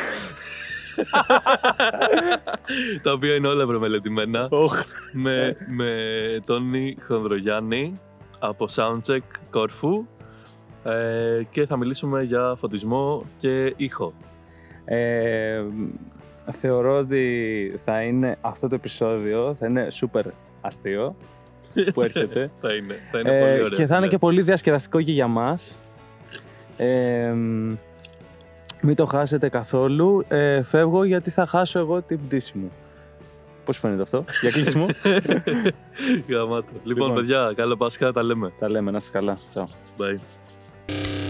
τα 3.03 3.11
οποία 3.11 3.35
είναι 3.35 3.47
όλα 3.47 3.65
προμελετημένα. 3.65 4.47
Οχ. 4.51 4.83
με, 5.11 5.57
με 5.67 5.95
Τόνι 6.45 6.97
Χονδρογιάννη 7.07 7.99
από 8.39 8.67
Soundcheck 8.75 9.19
Κόρφου 9.49 10.05
ε, 10.83 11.43
και 11.51 11.65
θα 11.65 11.77
μιλήσουμε 11.77 12.23
για 12.23 12.55
φωτισμό 12.59 13.25
και 13.39 13.73
ήχο. 13.77 14.13
Ε, 14.85 15.63
θεωρώ 16.51 16.97
ότι 16.97 17.73
θα 17.77 18.01
είναι 18.01 18.37
αυτό 18.41 18.67
το 18.67 18.75
επεισόδιο, 18.75 19.55
θα 19.59 19.67
είναι 19.67 19.87
super 20.01 20.23
αστείο 20.61 21.15
που 21.93 22.01
έρχεται. 22.01 22.51
θα 22.61 22.73
είναι, 22.73 22.99
θα 23.11 23.19
είναι 23.19 23.37
Ε, 23.37 23.39
πολύ 23.39 23.51
ωραίο. 23.63 23.69
και 23.69 23.85
θα 23.85 23.95
είναι 23.95 24.05
ναι. 24.05 24.11
και 24.11 24.17
πολύ 24.17 24.41
διασκεδαστικό 24.41 25.01
και 25.01 25.11
για 25.11 25.27
μας. 25.27 25.77
Ε, 26.77 27.33
μην 28.81 28.95
το 28.95 29.05
χάσετε 29.05 29.49
καθόλου. 29.49 30.25
Ε, 30.27 30.61
φεύγω 30.61 31.03
γιατί 31.03 31.29
θα 31.29 31.45
χάσω 31.45 31.79
εγώ 31.79 32.01
την 32.01 32.19
πτήση 32.27 32.57
μου. 32.57 32.71
Πώς 33.65 33.77
φαίνεται 33.77 34.01
αυτό, 34.01 34.23
για 34.41 34.51
κλείσιμο. 34.51 34.85
Γαμάτο. 36.29 36.65
Λοιπόν, 36.83 37.07
Λοιπόν. 37.07 37.13
παιδιά, 37.13 37.53
καλό 37.55 37.77
Πάσχα, 37.77 38.11
τα 38.11 38.23
λέμε. 38.23 38.51
Τα 38.59 38.69
λέμε, 38.69 38.91
να 38.91 38.97
είστε 38.97 39.09
καλά. 39.17 39.37
Τσαου. 39.47 39.67
Bye. 39.97 41.24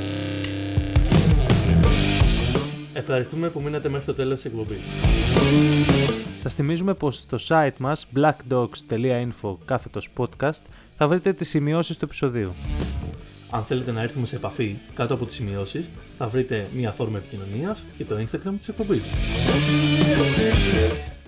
Ευχαριστούμε 2.97 3.49
που 3.49 3.61
μείνατε 3.61 3.89
μέχρι 3.89 4.05
το 4.05 4.13
τέλος 4.13 4.35
της 4.35 4.45
εκπομπής. 4.45 4.77
Σας 6.41 6.53
θυμίζουμε 6.53 6.93
πως 6.93 7.15
στο 7.15 7.37
site 7.47 7.77
μας 7.77 8.07
blackdogs.info 8.15 9.55
κάθετος 9.65 10.09
podcast 10.17 10.61
θα 10.97 11.07
βρείτε 11.07 11.33
τις 11.33 11.49
σημειώσεις 11.49 11.97
του 11.97 12.05
επεισοδίου. 12.05 12.53
Αν 13.49 13.63
θέλετε 13.63 13.91
να 13.91 14.01
έρθουμε 14.01 14.25
σε 14.25 14.35
επαφή 14.35 14.75
κάτω 14.95 15.13
από 15.13 15.25
τις 15.25 15.35
σημειώσεις, 15.35 15.89
θα 16.17 16.27
βρείτε 16.27 16.67
μια 16.75 16.91
φόρμα 16.91 17.17
επικοινωνίας 17.17 17.85
και 17.97 18.03
το 18.03 18.15
Instagram 18.15 18.53
της 18.57 18.67
εκπομπής. 18.67 19.01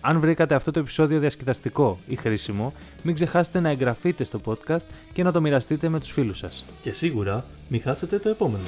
Αν 0.02 0.20
βρήκατε 0.20 0.56
αυτό 0.56 0.72
το 0.72 0.80
επεισόδιο 0.80 1.20
διασκεδαστικό 1.20 2.00
ή 2.08 2.16
χρήσιμο, 2.16 2.74
μην 3.04 3.14
ξεχάσετε 3.14 3.60
να 3.60 3.70
εγγραφείτε 3.70 4.24
στο 4.24 4.42
podcast 4.46 4.86
και 5.14 5.24
να 5.24 5.32
το 5.32 5.42
μοιραστείτε 5.42 5.90
με 5.90 6.00
τους 6.00 6.12
φίλους 6.12 6.38
σας. 6.38 6.66
Και 6.82 6.92
σίγουρα 6.92 7.46
μην 7.68 7.82
χάσετε 7.82 8.20
το 8.20 8.30
επόμενο. 8.30 8.64